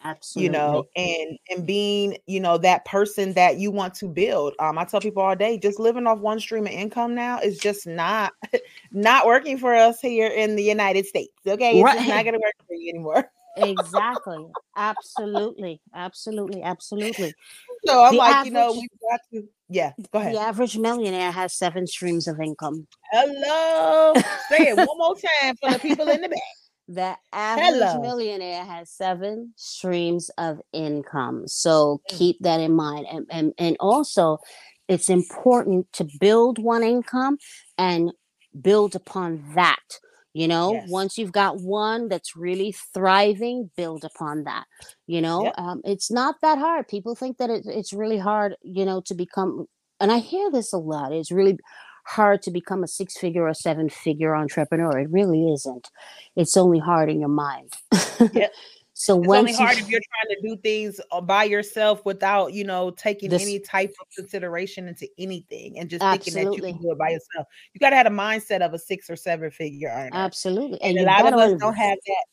Absolutely. 0.04 0.46
You 0.46 0.52
know, 0.52 0.88
and 0.96 1.38
and 1.50 1.66
being, 1.66 2.18
you 2.26 2.40
know, 2.40 2.58
that 2.60 2.86
person 2.86 3.34
that 3.34 3.58
you 3.58 3.72
want 3.72 3.94
to 3.96 4.08
build. 4.08 4.54
Um, 4.60 4.78
I 4.78 4.86
tell 4.86 5.02
people 5.02 5.24
all 5.24 5.36
day, 5.36 5.58
just 5.58 5.80
living 5.80 6.08
off 6.08 6.20
one 6.20 6.40
stream 6.40 6.66
of 6.66 6.72
income 6.72 7.16
now 7.16 7.40
is 7.40 7.58
just 7.58 7.86
not 7.86 8.34
not 8.92 9.26
working 9.26 9.58
for 9.58 9.74
us 9.74 10.00
here 10.00 10.28
in 10.28 10.56
the 10.56 10.64
United 10.64 11.06
States. 11.06 11.34
Okay, 11.46 11.80
it's 11.80 11.84
right. 11.84 12.08
not 12.08 12.26
gonna 12.26 12.40
work 12.40 12.56
for 12.66 12.74
you 12.74 12.90
anymore. 12.90 13.30
exactly. 13.58 14.46
Absolutely. 14.78 15.82
Absolutely. 15.94 16.64
Absolutely. 16.64 17.34
So 17.86 18.04
I'm 18.04 18.14
the 18.14 18.18
like, 18.18 18.36
average, 18.36 18.46
you 18.48 18.54
know, 18.54 18.72
we've 18.72 18.90
got 19.10 19.20
to 19.34 19.48
yeah, 19.72 19.92
go 20.12 20.20
ahead. 20.20 20.34
The 20.34 20.40
average 20.40 20.78
millionaire 20.78 21.32
has 21.32 21.54
seven 21.54 21.86
streams 21.86 22.28
of 22.28 22.40
income. 22.42 22.88
Hello. 23.12 24.14
Say 24.50 24.70
it 24.70 24.78
one 24.78 24.88
more 24.98 25.16
time 25.42 25.56
for 25.58 25.72
the 25.72 25.80
people 25.80 26.08
in 26.10 26.22
the 26.22 26.30
back. 26.30 26.40
The 26.92 27.16
average 27.32 27.68
Hello. 27.68 28.02
millionaire 28.02 28.66
has 28.66 28.90
seven 28.90 29.54
streams 29.56 30.32
of 30.40 30.60
income. 30.74 31.48
So 31.48 32.02
mm. 32.10 32.18
keep 32.18 32.40
that 32.40 32.60
in 32.60 32.74
mind. 32.74 33.06
And, 33.12 33.28
and, 33.30 33.54
and 33.60 33.78
also, 33.80 34.40
it's 34.88 35.08
important 35.08 35.86
to 35.94 36.08
build 36.20 36.58
one 36.58 36.82
income 36.82 37.38
and 37.78 38.12
build 38.60 38.96
upon 38.96 39.44
that. 39.54 39.78
You 40.34 40.48
know, 40.48 40.74
yes. 40.74 40.90
once 40.90 41.18
you've 41.18 41.32
got 41.32 41.60
one 41.60 42.08
that's 42.08 42.36
really 42.36 42.76
thriving, 42.94 43.70
build 43.78 44.04
upon 44.04 44.46
that. 44.46 44.66
You 45.06 45.22
know, 45.22 45.44
yep. 45.44 45.54
um, 45.60 45.82
it's 45.84 46.10
not 46.10 46.36
that 46.42 46.58
hard. 46.58 46.88
People 46.88 47.14
think 47.14 47.38
that 47.38 47.52
it, 47.52 47.66
it's 47.68 47.94
really 47.94 48.18
hard, 48.18 48.56
you 48.64 48.86
know, 48.86 49.02
to 49.06 49.14
become, 49.14 49.68
and 50.00 50.12
I 50.12 50.20
hear 50.20 50.50
this 50.50 50.74
a 50.74 50.78
lot. 50.78 51.14
It's 51.14 51.32
really 51.32 51.58
hard 52.10 52.42
to 52.42 52.52
become 52.52 52.84
a 52.84 52.88
six 52.88 53.18
figure 53.18 53.48
or 53.48 53.54
seven 53.54 53.90
figure 53.90 54.36
entrepreneur. 54.36 55.00
It 55.00 55.10
really 55.12 55.52
isn't. 55.54 55.90
It's 56.36 56.58
only 56.58 56.80
hard 56.80 57.10
in 57.10 57.20
your 57.20 57.30
mind. 57.30 57.74
yep. 58.34 58.54
So 58.96 59.18
it's 59.22 59.32
only 59.32 59.54
hard 59.54 59.78
you, 59.78 59.84
if 59.84 59.90
you're 59.90 60.02
trying 60.02 60.36
to 60.36 60.50
do 60.50 60.62
things 60.62 61.00
uh, 61.14 61.22
by 61.22 61.46
yourself 61.46 62.04
without, 62.04 62.52
you 62.52 62.66
know, 62.66 62.92
taking 62.92 63.30
this, 63.30 63.44
any 63.44 63.58
type 63.58 63.94
of 64.02 64.08
consideration 64.14 64.90
into 64.90 65.08
anything 65.18 65.80
and 65.80 65.90
just 65.90 66.04
absolutely. 66.04 66.44
thinking 66.44 66.62
that 66.62 66.68
you 66.68 66.74
can 66.74 66.82
do 66.82 66.92
it 66.92 66.98
by 66.98 67.12
yourself. 67.12 67.48
You 67.74 67.80
got 67.80 67.92
to 67.92 67.96
have 67.96 68.08
a 68.08 68.10
mindset 68.10 68.60
of 68.60 68.74
a 68.74 68.78
six 68.78 69.10
or 69.10 69.16
seven 69.16 69.52
figure 69.52 69.88
earner. 69.88 70.10
Absolutely, 70.12 70.82
and, 70.82 70.98
and 70.98 71.08
a 71.08 71.12
lot 71.12 71.32
of 71.32 71.40
us 71.40 71.58
don't 71.62 71.76
have 71.76 71.98
that. 72.06 72.26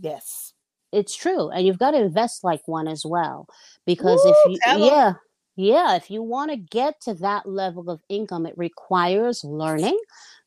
Yes, 0.00 0.52
it's 0.92 1.16
true, 1.16 1.50
and 1.50 1.66
you've 1.66 1.80
got 1.80 1.90
to 1.90 2.00
invest 2.00 2.44
like 2.44 2.60
one 2.66 2.86
as 2.86 3.02
well 3.04 3.48
because 3.84 4.20
Woo, 4.24 4.30
if 4.30 4.60
you, 4.78 4.84
yeah, 4.84 5.14
yeah, 5.56 5.96
if 5.96 6.10
you 6.10 6.22
want 6.22 6.50
to 6.50 6.56
get 6.56 7.00
to 7.02 7.14
that 7.14 7.46
level 7.46 7.90
of 7.90 8.00
income, 8.08 8.46
it 8.46 8.54
requires 8.56 9.44
learning, 9.44 9.98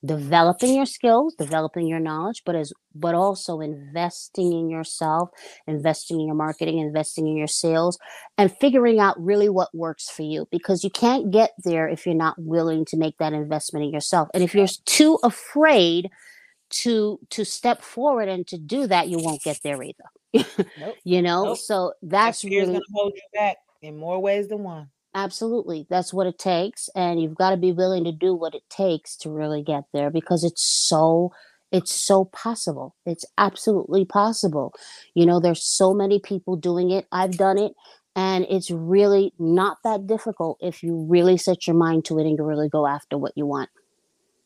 developing 0.04 0.74
your 0.74 0.88
skills, 0.88 1.36
developing 1.36 1.88
your 1.88 2.00
knowledge, 2.00 2.42
but 2.44 2.56
as 2.56 2.74
but 2.96 3.14
also 3.14 3.60
investing 3.60 4.52
in 4.52 4.70
yourself, 4.70 5.30
investing 5.68 6.20
in 6.20 6.26
your 6.26 6.36
marketing, 6.36 6.80
investing 6.80 7.28
in 7.28 7.38
your 7.38 7.48
sales, 7.48 8.00
and 8.38 8.56
figuring 8.60 9.00
out 9.00 9.22
really 9.24 9.50
what 9.50 9.74
works 9.76 10.10
for 10.10 10.24
you 10.24 10.48
because 10.50 10.84
you 10.84 10.90
can't 10.90 11.30
get 11.30 11.52
there 11.64 11.88
if 11.88 12.06
you're 12.06 12.16
not 12.16 12.36
willing 12.40 12.84
to 12.86 12.98
make 12.98 13.18
that 13.20 13.34
investment 13.34 13.86
in 13.86 13.94
yourself. 13.94 14.30
And 14.34 14.44
if 14.44 14.56
you're 14.56 14.68
too 14.86 15.20
afraid 15.22 16.10
to 16.70 17.20
to 17.30 17.46
step 17.46 17.82
forward 17.82 18.28
and 18.28 18.48
to 18.48 18.58
do 18.58 18.88
that, 18.88 19.08
you 19.08 19.20
won't 19.20 19.44
get 19.44 19.60
there 19.64 19.82
either. 19.84 20.46
Nope. 20.80 20.96
you 21.04 21.22
know, 21.22 21.46
nope. 21.46 21.58
so 21.58 21.94
that's 22.02 22.42
that 22.42 22.50
really 22.50 22.74
gonna 22.74 22.82
hold 22.92 23.14
you 23.16 23.22
back 23.34 23.58
in 23.84 23.98
more 23.98 24.20
ways 24.20 24.48
than 24.48 24.64
one. 24.64 24.90
Absolutely. 25.16 25.88
That's 25.90 26.14
what 26.14 26.28
it 26.28 26.38
takes. 26.38 26.90
And 26.94 27.22
you've 27.22 27.36
got 27.36 27.52
to 27.52 27.58
be 27.58 27.72
willing 27.72 28.04
to 28.04 28.12
do 28.12 28.36
what 28.36 28.54
it 28.54 28.70
takes 28.70 29.16
to 29.18 29.32
really 29.32 29.64
get 29.64 29.86
there 29.94 30.12
because 30.12 30.44
it's 30.44 30.62
so 30.88 31.32
it's 31.72 31.94
so 31.94 32.26
possible. 32.26 32.96
It's 33.06 33.26
absolutely 33.38 34.06
possible. 34.06 34.74
You 35.14 35.26
know, 35.26 35.40
there's 35.40 35.64
so 35.64 35.94
many 35.94 36.20
people 36.20 36.56
doing 36.56 36.92
it. 36.92 37.06
I've 37.12 37.38
done 37.38 37.58
it 37.58 37.74
and 38.16 38.46
it's 38.50 38.70
really 38.70 39.34
not 39.40 39.78
that 39.84 40.06
difficult 40.06 40.58
if 40.62 40.84
you 40.84 41.06
really 41.10 41.38
set 41.38 41.66
your 41.66 41.76
mind 41.76 42.06
to 42.06 42.20
it 42.20 42.28
and 42.28 42.38
you 42.38 42.44
really 42.44 42.70
go 42.70 42.86
after 42.86 43.18
what 43.18 43.34
you 43.36 43.46
want. 43.46 43.70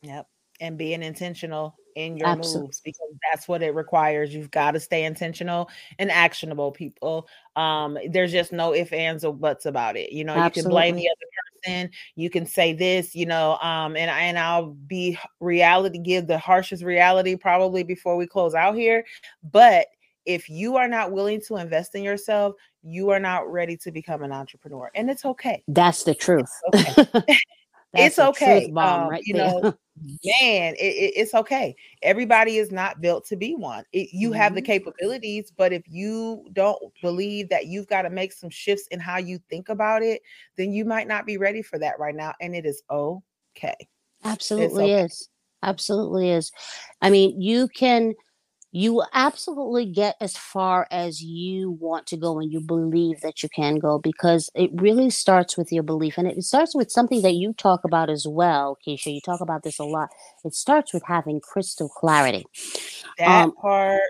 Yep. 0.02 0.28
And 0.60 0.78
being 0.78 1.02
intentional 1.02 1.74
in 1.94 2.16
your 2.16 2.28
Absolutely. 2.28 2.66
moves 2.66 2.80
because 2.80 3.08
that's 3.30 3.48
what 3.48 3.62
it 3.62 3.74
requires. 3.74 4.34
You've 4.34 4.50
got 4.50 4.72
to 4.72 4.80
stay 4.80 5.04
intentional 5.04 5.68
and 5.98 6.10
actionable, 6.10 6.72
people. 6.72 7.28
Um, 7.56 7.98
there's 8.08 8.32
just 8.32 8.52
no 8.52 8.74
ifs, 8.74 8.92
ands, 8.92 9.24
or 9.24 9.34
buts 9.34 9.66
about 9.66 9.96
it. 9.96 10.12
You 10.12 10.24
know, 10.24 10.34
Absolutely. 10.34 10.58
you 10.58 10.62
can 10.62 10.70
blame 10.70 10.96
the 10.96 11.08
other 11.08 11.26
person, 11.62 11.90
you 12.16 12.30
can 12.30 12.46
say 12.46 12.72
this, 12.72 13.14
you 13.14 13.26
know, 13.26 13.56
um, 13.58 13.96
and 13.96 14.10
and 14.10 14.38
I'll 14.38 14.70
be 14.70 15.18
reality, 15.40 15.98
give 15.98 16.26
the 16.26 16.38
harshest 16.38 16.82
reality 16.82 17.36
probably 17.36 17.82
before 17.82 18.16
we 18.16 18.26
close 18.26 18.54
out 18.54 18.74
here. 18.74 19.04
But 19.42 19.86
if 20.26 20.48
you 20.48 20.76
are 20.76 20.88
not 20.88 21.12
willing 21.12 21.40
to 21.48 21.56
invest 21.56 21.94
in 21.94 22.02
yourself, 22.02 22.54
you 22.82 23.10
are 23.10 23.20
not 23.20 23.50
ready 23.50 23.76
to 23.78 23.90
become 23.90 24.22
an 24.22 24.32
entrepreneur, 24.32 24.90
and 24.94 25.10
it's 25.10 25.24
okay. 25.24 25.62
That's 25.68 26.04
the 26.04 26.14
truth. 26.14 26.50
It's 26.72 27.42
okay. 27.94 28.06
it's 28.06 28.18
okay. 28.18 28.70
Bomb 28.70 29.02
um, 29.02 29.08
right 29.08 29.22
you 29.24 29.34
there. 29.34 29.46
know, 29.46 29.60
man, 29.62 30.74
it, 30.74 30.78
it, 30.78 31.12
it's 31.16 31.34
okay. 31.34 31.74
Everybody 32.02 32.56
is 32.56 32.70
not 32.70 33.00
built 33.00 33.26
to 33.26 33.36
be 33.36 33.54
one. 33.54 33.84
It, 33.92 34.08
you 34.12 34.30
mm-hmm. 34.30 34.38
have 34.38 34.54
the 34.54 34.60
mm-hmm. 34.60 34.66
capabilities, 34.66 35.52
but 35.56 35.72
if 35.72 35.82
you 35.88 36.44
don't 36.52 36.80
believe 37.02 37.48
that 37.48 37.66
you've 37.66 37.88
got 37.88 38.02
to 38.02 38.10
make 38.10 38.32
some 38.32 38.50
shifts 38.50 38.86
in 38.90 39.00
how 39.00 39.18
you 39.18 39.38
think 39.50 39.68
about 39.68 40.02
it, 40.02 40.22
then 40.56 40.72
you 40.72 40.84
might 40.84 41.08
not 41.08 41.26
be 41.26 41.36
ready 41.36 41.62
for 41.62 41.78
that 41.78 41.98
right 41.98 42.14
now. 42.14 42.34
And 42.40 42.54
it 42.54 42.66
is 42.66 42.82
okay. 42.90 43.76
Absolutely 44.24 44.84
okay. 44.84 45.04
is. 45.04 45.28
Absolutely 45.62 46.30
is. 46.30 46.52
I 47.02 47.10
mean, 47.10 47.40
you 47.40 47.68
can 47.68 48.14
you 48.72 48.92
will 48.94 49.08
absolutely 49.12 49.84
get 49.84 50.16
as 50.20 50.36
far 50.36 50.86
as 50.90 51.20
you 51.22 51.72
want 51.72 52.06
to 52.06 52.16
go 52.16 52.38
and 52.38 52.52
you 52.52 52.60
believe 52.60 53.20
that 53.20 53.42
you 53.42 53.48
can 53.48 53.76
go 53.76 53.98
because 53.98 54.48
it 54.54 54.70
really 54.74 55.10
starts 55.10 55.56
with 55.56 55.72
your 55.72 55.82
belief 55.82 56.16
and 56.16 56.28
it 56.28 56.40
starts 56.44 56.74
with 56.74 56.90
something 56.90 57.22
that 57.22 57.34
you 57.34 57.52
talk 57.52 57.80
about 57.84 58.08
as 58.08 58.26
well 58.28 58.78
keisha 58.86 59.12
you 59.12 59.20
talk 59.20 59.40
about 59.40 59.62
this 59.64 59.78
a 59.78 59.84
lot. 59.84 60.10
It 60.44 60.54
starts 60.54 60.94
with 60.94 61.02
having 61.06 61.40
crystal 61.40 61.88
clarity. 61.88 62.44
That 63.18 63.44
um, 63.44 63.52
part. 63.56 64.02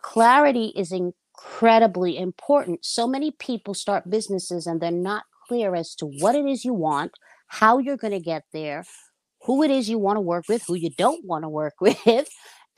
clarity 0.00 0.72
is 0.74 0.90
incredibly 0.90 2.16
important. 2.16 2.84
So 2.84 3.06
many 3.06 3.30
people 3.30 3.74
start 3.74 4.10
businesses 4.10 4.66
and 4.66 4.80
they're 4.80 4.90
not 4.90 5.24
clear 5.48 5.74
as 5.74 5.94
to 5.96 6.06
what 6.06 6.34
it 6.34 6.46
is 6.46 6.64
you 6.64 6.74
want 6.74 7.12
how 7.48 7.78
you're 7.78 7.96
going 7.96 8.12
to 8.12 8.20
get 8.20 8.44
there 8.52 8.84
who 9.42 9.62
it 9.62 9.70
is 9.70 9.88
you 9.88 9.98
want 9.98 10.16
to 10.16 10.20
work 10.20 10.44
with 10.48 10.62
who 10.66 10.74
you 10.74 10.90
don't 10.90 11.24
want 11.24 11.42
to 11.42 11.48
work 11.48 11.74
with 11.80 12.28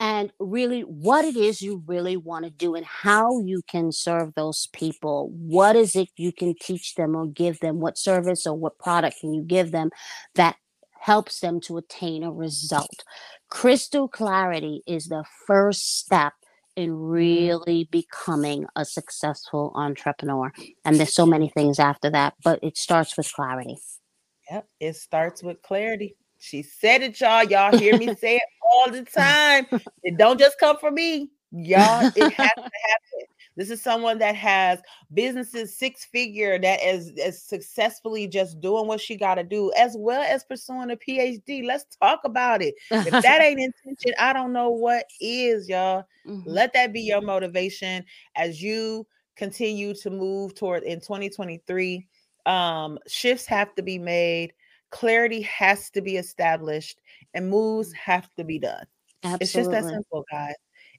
and 0.01 0.33
really 0.39 0.81
what 0.81 1.23
it 1.23 1.37
is 1.37 1.61
you 1.61 1.83
really 1.85 2.17
want 2.17 2.43
to 2.43 2.49
do 2.49 2.73
and 2.73 2.83
how 2.83 3.39
you 3.41 3.61
can 3.69 3.91
serve 3.91 4.33
those 4.33 4.67
people. 4.73 5.29
What 5.29 5.75
is 5.75 5.95
it 5.95 6.09
you 6.17 6.31
can 6.31 6.55
teach 6.59 6.95
them 6.95 7.15
or 7.15 7.27
give 7.27 7.59
them? 7.59 7.79
What 7.79 7.99
service 7.99 8.47
or 8.47 8.55
what 8.55 8.79
product 8.79 9.19
can 9.21 9.31
you 9.31 9.43
give 9.43 9.71
them 9.71 9.91
that 10.33 10.55
helps 10.99 11.39
them 11.39 11.61
to 11.61 11.77
attain 11.77 12.23
a 12.23 12.31
result? 12.31 13.03
Crystal 13.51 14.07
clarity 14.07 14.81
is 14.87 15.05
the 15.05 15.23
first 15.45 15.99
step 15.99 16.33
in 16.75 16.95
really 16.95 17.87
becoming 17.91 18.65
a 18.75 18.85
successful 18.85 19.71
entrepreneur. 19.75 20.51
And 20.83 20.95
there's 20.95 21.13
so 21.13 21.27
many 21.27 21.49
things 21.49 21.77
after 21.77 22.09
that, 22.09 22.33
but 22.43 22.57
it 22.63 22.75
starts 22.75 23.15
with 23.17 23.31
clarity. 23.31 23.77
Yep, 24.49 24.67
it 24.79 24.95
starts 24.95 25.43
with 25.43 25.61
clarity. 25.61 26.15
She 26.39 26.63
said 26.63 27.03
it, 27.03 27.21
y'all. 27.21 27.43
Y'all 27.43 27.77
hear 27.77 27.95
me 27.99 28.15
say 28.19 28.37
it 28.37 28.43
all 28.71 28.91
the 28.91 29.03
time. 29.03 29.67
It 30.03 30.17
don't 30.17 30.39
just 30.39 30.59
come 30.59 30.77
from 30.77 30.95
me. 30.95 31.29
Y'all, 31.51 32.05
it 32.15 32.33
has 32.33 32.51
to 32.55 32.61
happen. 32.61 33.27
This 33.57 33.69
is 33.69 33.81
someone 33.81 34.17
that 34.19 34.35
has 34.35 34.79
businesses 35.13 35.77
six 35.77 36.05
figure 36.05 36.57
that 36.57 36.81
is, 36.81 37.09
is 37.17 37.41
successfully 37.41 38.27
just 38.27 38.61
doing 38.61 38.87
what 38.87 39.01
she 39.01 39.17
got 39.17 39.35
to 39.35 39.43
do, 39.43 39.71
as 39.77 39.95
well 39.97 40.21
as 40.21 40.45
pursuing 40.45 40.91
a 40.91 40.95
PhD. 40.95 41.65
Let's 41.65 41.85
talk 41.97 42.21
about 42.23 42.61
it. 42.61 42.75
If 42.89 43.11
that 43.11 43.41
ain't 43.41 43.59
intention, 43.85 44.13
I 44.17 44.31
don't 44.31 44.53
know 44.53 44.69
what 44.69 45.05
is, 45.19 45.67
y'all. 45.67 46.05
Mm-hmm. 46.25 46.49
Let 46.49 46.73
that 46.73 46.93
be 46.93 47.01
your 47.01 47.21
motivation 47.21 48.05
as 48.35 48.61
you 48.61 49.05
continue 49.35 49.93
to 49.95 50.09
move 50.09 50.55
toward 50.55 50.83
in 50.83 51.01
2023. 51.01 52.07
Um, 52.45 52.97
shifts 53.07 53.45
have 53.47 53.75
to 53.75 53.83
be 53.83 53.99
made, 53.99 54.53
clarity 54.91 55.41
has 55.41 55.89
to 55.91 56.01
be 56.01 56.17
established, 56.17 57.01
and 57.33 57.49
moves 57.49 57.89
mm. 57.89 57.97
have 57.97 58.29
to 58.37 58.43
be 58.43 58.59
done. 58.59 58.85
Absolutely. 59.23 59.43
It's 59.43 59.53
just 59.53 59.71
that 59.71 59.83
simple, 59.85 60.25
guys. 60.31 60.55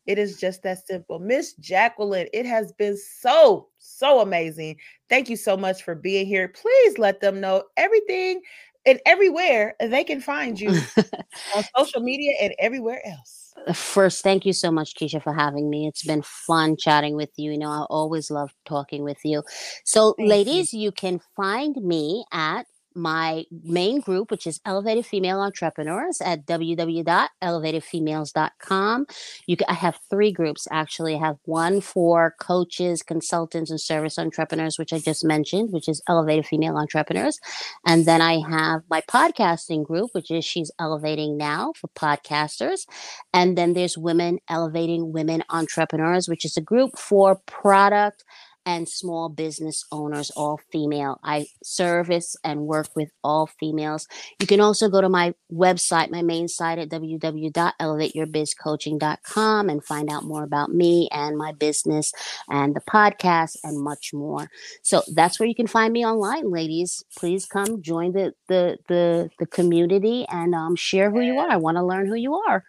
It 0.06 0.18
is 0.18 0.40
just 0.40 0.62
that 0.64 0.84
simple. 0.86 1.20
Miss 1.20 1.54
Jacqueline, 1.54 2.26
it 2.32 2.44
has 2.44 2.72
been 2.72 2.96
so, 2.96 3.68
so 3.78 4.20
amazing. 4.20 4.76
Thank 5.08 5.28
you 5.28 5.36
so 5.36 5.56
much 5.56 5.84
for 5.84 5.94
being 5.94 6.26
here. 6.26 6.48
Please 6.48 6.98
let 6.98 7.20
them 7.20 7.40
know 7.40 7.64
everything 7.76 8.42
and 8.84 9.00
everywhere 9.06 9.76
they 9.80 10.02
can 10.02 10.20
find 10.20 10.58
you 10.58 10.70
on 11.56 11.64
social 11.76 12.00
media 12.00 12.36
and 12.40 12.52
everywhere 12.58 13.00
else. 13.06 13.54
First, 13.74 14.24
thank 14.24 14.44
you 14.44 14.52
so 14.52 14.72
much, 14.72 14.94
Keisha, 14.94 15.22
for 15.22 15.32
having 15.32 15.70
me. 15.70 15.86
It's 15.86 16.04
been 16.04 16.22
fun 16.22 16.76
chatting 16.76 17.14
with 17.14 17.30
you. 17.36 17.52
You 17.52 17.58
know, 17.58 17.68
I 17.68 17.86
always 17.90 18.30
love 18.30 18.52
talking 18.64 19.04
with 19.04 19.18
you. 19.24 19.42
So, 19.84 20.14
thank 20.18 20.28
ladies, 20.28 20.72
you. 20.72 20.80
you 20.80 20.92
can 20.92 21.20
find 21.36 21.76
me 21.76 22.24
at 22.32 22.66
my 22.94 23.44
main 23.62 24.00
group, 24.00 24.30
which 24.30 24.46
is 24.46 24.60
Elevated 24.64 25.04
Female 25.06 25.40
Entrepreneurs 25.40 26.20
at 26.20 26.46
www.elevatedfemales.com. 26.46 29.06
You 29.46 29.56
can, 29.56 29.66
I 29.68 29.74
have 29.74 29.98
three 30.10 30.32
groups 30.32 30.66
actually. 30.70 31.16
I 31.16 31.18
have 31.18 31.38
one 31.44 31.80
for 31.80 32.34
coaches, 32.40 33.02
consultants, 33.02 33.70
and 33.70 33.80
service 33.80 34.18
entrepreneurs, 34.18 34.78
which 34.78 34.92
I 34.92 34.98
just 34.98 35.24
mentioned, 35.24 35.72
which 35.72 35.88
is 35.88 36.02
Elevated 36.08 36.46
Female 36.46 36.76
Entrepreneurs. 36.76 37.38
And 37.86 38.04
then 38.06 38.20
I 38.20 38.40
have 38.48 38.82
my 38.90 39.00
podcasting 39.02 39.84
group, 39.84 40.10
which 40.12 40.30
is 40.30 40.44
She's 40.44 40.70
Elevating 40.78 41.36
Now 41.36 41.72
for 41.76 41.88
podcasters. 41.88 42.86
And 43.32 43.58
then 43.58 43.72
there's 43.72 43.98
Women 43.98 44.38
Elevating 44.48 45.12
Women 45.12 45.42
Entrepreneurs, 45.50 46.28
which 46.28 46.44
is 46.44 46.56
a 46.56 46.60
group 46.60 46.96
for 46.98 47.40
product 47.46 48.24
and 48.64 48.88
small 48.88 49.28
business 49.28 49.84
owners, 49.90 50.30
all 50.30 50.60
female. 50.70 51.18
I 51.24 51.48
service 51.62 52.36
and 52.44 52.60
work 52.62 52.88
with 52.94 53.10
all 53.24 53.46
females. 53.46 54.06
You 54.40 54.46
can 54.46 54.60
also 54.60 54.88
go 54.88 55.00
to 55.00 55.08
my 55.08 55.34
website, 55.52 56.10
my 56.10 56.22
main 56.22 56.46
site 56.48 56.78
at 56.78 56.88
www.elevateyourbizcoaching.com 56.88 59.68
and 59.68 59.84
find 59.84 60.08
out 60.10 60.22
more 60.24 60.44
about 60.44 60.72
me 60.72 61.08
and 61.12 61.36
my 61.36 61.52
business 61.52 62.12
and 62.48 62.74
the 62.74 62.80
podcast 62.80 63.56
and 63.64 63.78
much 63.80 64.14
more. 64.14 64.48
So 64.82 65.02
that's 65.14 65.38
where 65.40 65.48
you 65.48 65.54
can 65.54 65.66
find 65.66 65.92
me 65.92 66.06
online, 66.06 66.50
ladies. 66.50 67.02
Please 67.18 67.44
come 67.46 67.82
join 67.82 68.12
the 68.12 68.32
the 68.48 68.78
the, 68.88 69.30
the 69.38 69.46
community 69.46 70.26
and 70.28 70.54
um, 70.54 70.76
share 70.76 71.10
who 71.10 71.20
you 71.20 71.38
are. 71.38 71.50
I 71.50 71.56
want 71.56 71.76
to 71.76 71.84
learn 71.84 72.06
who 72.06 72.14
you 72.14 72.34
are 72.34 72.64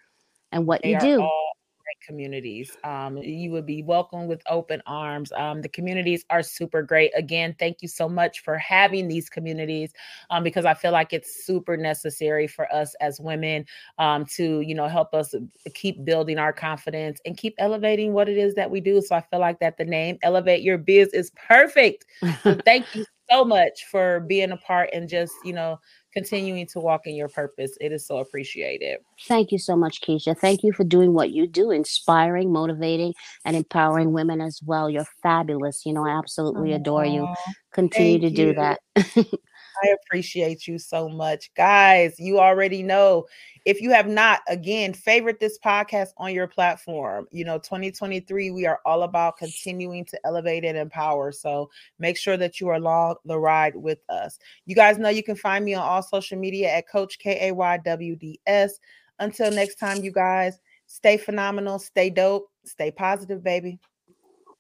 and 0.51 0.65
what 0.65 0.81
they 0.81 0.91
you 0.91 0.99
do. 0.99 1.21
All- 1.21 1.52
communities. 2.03 2.77
Um, 2.83 3.17
you 3.17 3.51
would 3.51 3.65
be 3.65 3.83
welcomed 3.83 4.29
with 4.29 4.41
open 4.49 4.81
arms. 4.85 5.31
Um, 5.31 5.61
the 5.61 5.69
communities 5.69 6.25
are 6.29 6.43
super 6.43 6.83
great. 6.83 7.11
Again, 7.15 7.55
thank 7.57 7.81
you 7.81 7.87
so 7.87 8.07
much 8.09 8.41
for 8.41 8.57
having 8.57 9.07
these 9.07 9.29
communities 9.29 9.93
um, 10.29 10.43
because 10.43 10.65
I 10.65 10.73
feel 10.73 10.91
like 10.91 11.13
it's 11.13 11.45
super 11.45 11.77
necessary 11.77 12.47
for 12.47 12.71
us 12.73 12.95
as 13.01 13.19
women 13.19 13.65
um, 13.97 14.25
to, 14.35 14.61
you 14.61 14.75
know, 14.75 14.87
help 14.87 15.13
us 15.13 15.33
keep 15.73 16.03
building 16.05 16.37
our 16.37 16.53
confidence 16.53 17.19
and 17.25 17.37
keep 17.37 17.55
elevating 17.57 18.13
what 18.13 18.29
it 18.29 18.37
is 18.37 18.55
that 18.55 18.69
we 18.69 18.81
do. 18.81 19.01
So 19.01 19.15
I 19.15 19.21
feel 19.21 19.39
like 19.39 19.59
that 19.59 19.77
the 19.77 19.85
name 19.85 20.17
Elevate 20.21 20.61
Your 20.61 20.77
Biz 20.77 21.09
is 21.09 21.31
perfect. 21.31 22.05
So 22.43 22.57
thank 22.65 22.93
you 22.95 23.05
so 23.29 23.45
much 23.45 23.85
for 23.85 24.21
being 24.21 24.51
a 24.51 24.57
part 24.57 24.89
and 24.93 25.07
just, 25.07 25.33
you 25.43 25.53
know, 25.53 25.79
continuing 26.13 26.67
to 26.67 26.79
walk 26.79 27.07
in 27.07 27.15
your 27.15 27.29
purpose. 27.29 27.77
It 27.81 27.91
is 27.91 28.05
so 28.05 28.17
appreciated. 28.17 28.99
Thank 29.27 29.51
you 29.51 29.57
so 29.57 29.75
much, 29.75 30.01
Keisha. 30.01 30.37
Thank 30.37 30.63
you 30.63 30.71
for 30.71 30.83
doing 30.83 31.13
what 31.13 31.31
you 31.31 31.47
do, 31.47 31.71
inspiring, 31.71 32.51
motivating, 32.51 33.13
and 33.45 33.55
empowering 33.55 34.13
women 34.13 34.41
as 34.41 34.61
well. 34.65 34.89
You're 34.89 35.07
fabulous. 35.21 35.85
You 35.85 35.93
know, 35.93 36.05
I 36.05 36.17
absolutely 36.17 36.73
oh, 36.73 36.77
adore 36.77 37.05
you. 37.05 37.27
Continue 37.73 38.19
to 38.19 38.29
you. 38.29 38.35
do 38.35 38.53
that. 38.53 38.79
I 39.81 39.89
appreciate 39.89 40.67
you 40.67 40.77
so 40.77 41.09
much. 41.09 41.51
Guys, 41.55 42.19
you 42.19 42.39
already 42.39 42.83
know 42.83 43.25
if 43.65 43.81
you 43.81 43.91
have 43.91 44.07
not, 44.07 44.41
again, 44.47 44.93
favorite 44.93 45.39
this 45.39 45.57
podcast 45.57 46.09
on 46.17 46.33
your 46.33 46.47
platform. 46.47 47.27
You 47.31 47.45
know, 47.45 47.57
2023, 47.57 48.51
we 48.51 48.65
are 48.65 48.79
all 48.85 49.03
about 49.03 49.37
continuing 49.37 50.05
to 50.05 50.19
elevate 50.25 50.65
and 50.65 50.77
empower. 50.77 51.31
So 51.31 51.69
make 51.99 52.17
sure 52.17 52.37
that 52.37 52.59
you 52.59 52.67
are 52.69 52.75
along 52.75 53.15
the 53.25 53.39
ride 53.39 53.75
with 53.75 53.99
us. 54.09 54.37
You 54.65 54.75
guys 54.75 54.97
know 54.97 55.09
you 55.09 55.23
can 55.23 55.35
find 55.35 55.63
me 55.65 55.73
on 55.73 55.83
all 55.83 56.03
social 56.03 56.37
media 56.37 56.69
at 56.69 56.89
Coach 56.89 57.17
K 57.19 57.49
A 57.49 57.53
Y 57.53 57.77
W 57.85 58.15
D 58.15 58.39
S. 58.45 58.79
Until 59.19 59.51
next 59.51 59.75
time, 59.75 60.03
you 60.03 60.11
guys, 60.11 60.59
stay 60.87 61.17
phenomenal, 61.17 61.79
stay 61.79 62.09
dope, 62.09 62.49
stay 62.65 62.91
positive, 62.91 63.43
baby. 63.43 63.79